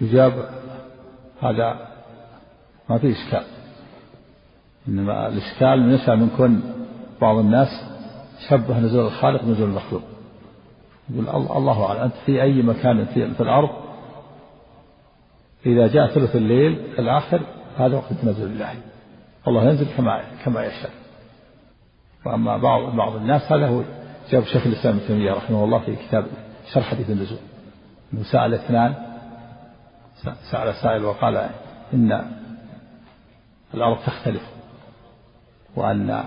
يجاب 0.00 0.48
هذا 1.42 1.93
ما 2.90 2.98
في 2.98 3.12
إشكال. 3.12 3.44
إنما 4.88 5.28
الإشكال 5.28 5.92
يسعى 5.92 6.16
من 6.16 6.30
كون 6.36 6.62
بعض 7.20 7.36
الناس 7.36 7.68
شبه 8.48 8.78
نزول 8.78 9.06
الخالق 9.06 9.42
بنزول 9.42 9.68
المخلوق. 9.68 10.02
يقول 11.10 11.28
الله 11.28 11.86
أعلم. 11.86 12.00
أنت 12.00 12.14
في 12.26 12.42
أي 12.42 12.62
مكان 12.62 13.04
في, 13.04 13.34
في 13.34 13.40
الأرض 13.40 13.70
إذا 15.66 15.86
جاء 15.86 16.06
ثلث 16.06 16.36
الليل 16.36 16.72
الآخر 16.98 17.40
هذا 17.78 17.96
وقت 17.96 18.12
تنزل 18.22 18.46
الله. 18.46 18.74
الله 19.48 19.64
ينزل 19.64 19.86
كما 19.96 20.20
كما 20.44 20.64
يشاء. 20.64 20.90
وأما 22.26 22.56
بعض 22.56 22.96
بعض 22.96 23.16
الناس 23.16 23.52
هذا 23.52 23.68
هو 23.68 23.82
جاب 24.30 24.44
شيخ 24.44 24.66
الإسلام 24.66 24.96
ابن 24.96 25.06
تيمية 25.06 25.32
رحمه 25.32 25.64
الله 25.64 25.78
في 25.78 25.96
كتاب 25.96 26.26
شرح 26.72 26.90
حديث 26.90 27.10
النزول. 27.10 27.38
أنه 28.12 28.22
سأل 28.22 28.54
اثنان 28.54 28.94
سأل 30.50 30.74
سائل 30.74 31.04
وقال 31.04 31.48
إن 31.94 32.24
الأرض 33.74 33.96
تختلف 33.96 34.42
وأن 35.76 36.24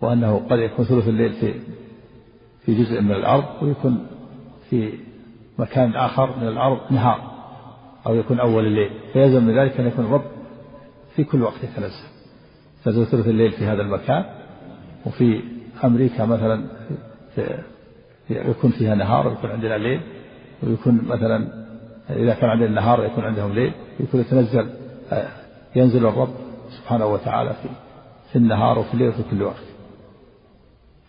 وأنه 0.00 0.46
قد 0.50 0.58
يكون 0.58 0.84
ثلث 0.84 1.08
الليل 1.08 1.32
في 1.32 1.54
في 2.66 2.74
جزء 2.74 3.00
من 3.00 3.12
الأرض 3.12 3.62
ويكون 3.62 4.06
في 4.70 4.92
مكان 5.58 5.94
آخر 5.94 6.36
من 6.36 6.48
الأرض 6.48 6.92
نهار 6.92 7.30
أو 8.06 8.14
يكون 8.14 8.40
أول 8.40 8.66
الليل. 8.66 8.90
فيلزم 9.12 9.44
من 9.44 9.58
ذلك 9.58 9.80
أن 9.80 9.86
يكون 9.86 10.04
الرب 10.04 10.24
في 11.16 11.24
كل 11.24 11.42
وقت 11.42 11.64
يتنزل 11.64 12.04
تنزل 12.84 13.06
ثلث 13.06 13.28
الليل 13.28 13.52
في 13.52 13.64
هذا 13.64 13.82
المكان 13.82 14.24
وفي 15.06 15.42
أمريكا 15.84 16.24
مثلا 16.24 16.66
في 17.34 17.58
يكون 18.30 18.70
فيها 18.70 18.94
نهار 18.94 19.28
ويكون 19.28 19.50
عندنا 19.50 19.78
ليل 19.78 20.00
ويكون 20.62 21.04
مثلا 21.06 21.66
إذا 22.10 22.34
كان 22.34 22.50
عندنا 22.50 22.70
نهار 22.70 23.04
يكون 23.04 23.24
عندهم 23.24 23.52
ليل 23.52 23.72
يكون 24.00 24.20
يتنزل 24.20 24.70
ينزل 25.76 26.06
الرب 26.06 26.34
سبحانه 26.70 27.06
وتعالى 27.06 27.50
في 27.50 27.68
في 28.32 28.36
النهار 28.36 28.78
وفي 28.78 28.94
الليل 28.94 29.08
وفي 29.08 29.22
كل 29.30 29.42
وقت. 29.42 29.64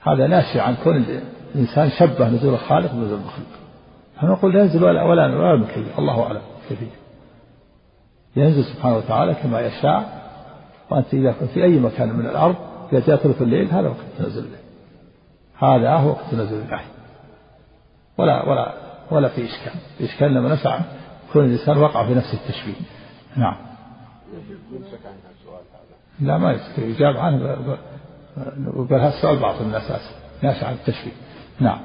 هذا 0.01 0.27
ناشئ 0.27 0.59
عن 0.59 0.75
كون 0.83 1.05
الإنسان 1.55 1.89
شبه 1.89 2.29
نزول 2.29 2.53
الخالق 2.53 2.91
بنزول 2.91 3.19
المخلوق. 3.19 3.47
فنقول 4.21 4.53
لا 4.53 4.61
ينزل 4.61 4.83
ولا 4.83 5.03
ولا 5.03 5.25
ولا 5.25 5.55
مكيف 5.55 5.99
الله 5.99 6.23
أعلم 6.23 6.41
كيفية 6.69 6.91
ينزل 8.35 8.63
سبحانه 8.63 8.97
وتعالى 8.97 9.33
كما 9.33 9.61
يشاء. 9.61 10.21
وأنت 10.89 11.13
إذا 11.13 11.31
كنت 11.31 11.49
في 11.49 11.63
أي 11.63 11.79
مكان 11.79 12.13
من 12.13 12.25
الأرض 12.25 12.55
إذا 12.93 13.07
جاء 13.07 13.15
ثلث 13.15 13.41
الليل 13.41 13.71
هذا 13.71 13.87
وقت 13.87 14.05
تنزل 14.17 14.43
الليل 14.43 14.61
هذا 15.57 15.95
هو 15.95 16.09
وقت 16.09 16.25
تنزل 16.31 16.61
الوحي. 16.67 16.85
ولا 18.17 18.49
ولا 18.49 18.73
ولا 19.11 19.27
في 19.27 19.45
إشكال. 19.45 19.73
إشكال 20.01 20.33
لما 20.33 20.49
نفع 20.49 20.79
كون 21.33 21.45
الإنسان 21.45 21.77
وقع 21.77 22.07
في 22.07 22.13
نفس 22.13 22.33
التشبيه. 22.33 22.73
نعم. 23.35 23.70
لا 26.19 26.38
ما 26.38 26.59
يجاب 26.77 27.17
عنه 27.17 27.67
وقال 28.75 28.99
هذا 28.99 29.17
السؤال 29.17 29.39
بعض 29.39 29.61
الناس 29.61 29.91
ناشئ 30.43 30.65
عن 30.65 30.73
التشبيه 30.73 31.11
نعم. 31.59 31.79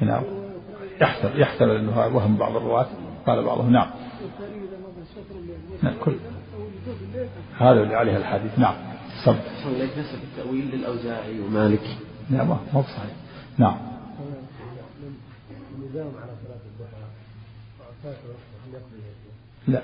نعم. 0.00 0.22
يحتمل 1.00 1.40
يحتمل 1.40 1.70
إنه 1.70 1.98
وهم 1.98 2.36
بعض 2.36 2.56
الرواة. 2.56 2.86
قال 3.26 3.44
بعضهم 3.44 3.72
نعم. 3.72 3.90
نعم 5.82 5.94
كل 6.04 6.14
هذا 7.58 7.82
اللي 7.82 7.94
عليه 7.94 8.16
الحديث. 8.16 8.58
نعم. 8.58 8.74
صب 9.24 9.36
نسب 9.98 10.18
التأويل 10.22 10.70
للأوزاعي 10.70 11.40
ومالك. 11.40 11.96
نعم 12.30 12.48
ما 12.48 12.58
هو 12.72 12.82
صحيح. 12.82 13.12
نعم. 13.58 13.76
لا 19.68 19.82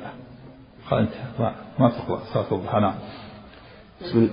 قال 0.90 1.00
انت 1.00 1.14
ما, 1.40 1.54
ما 1.78 1.90
تقوى. 1.90 2.20
صلاة 2.32 2.52
الضحى. 2.52 2.80
نعم. 2.80 2.94
بسم 4.02 4.18
الله. 4.18 4.30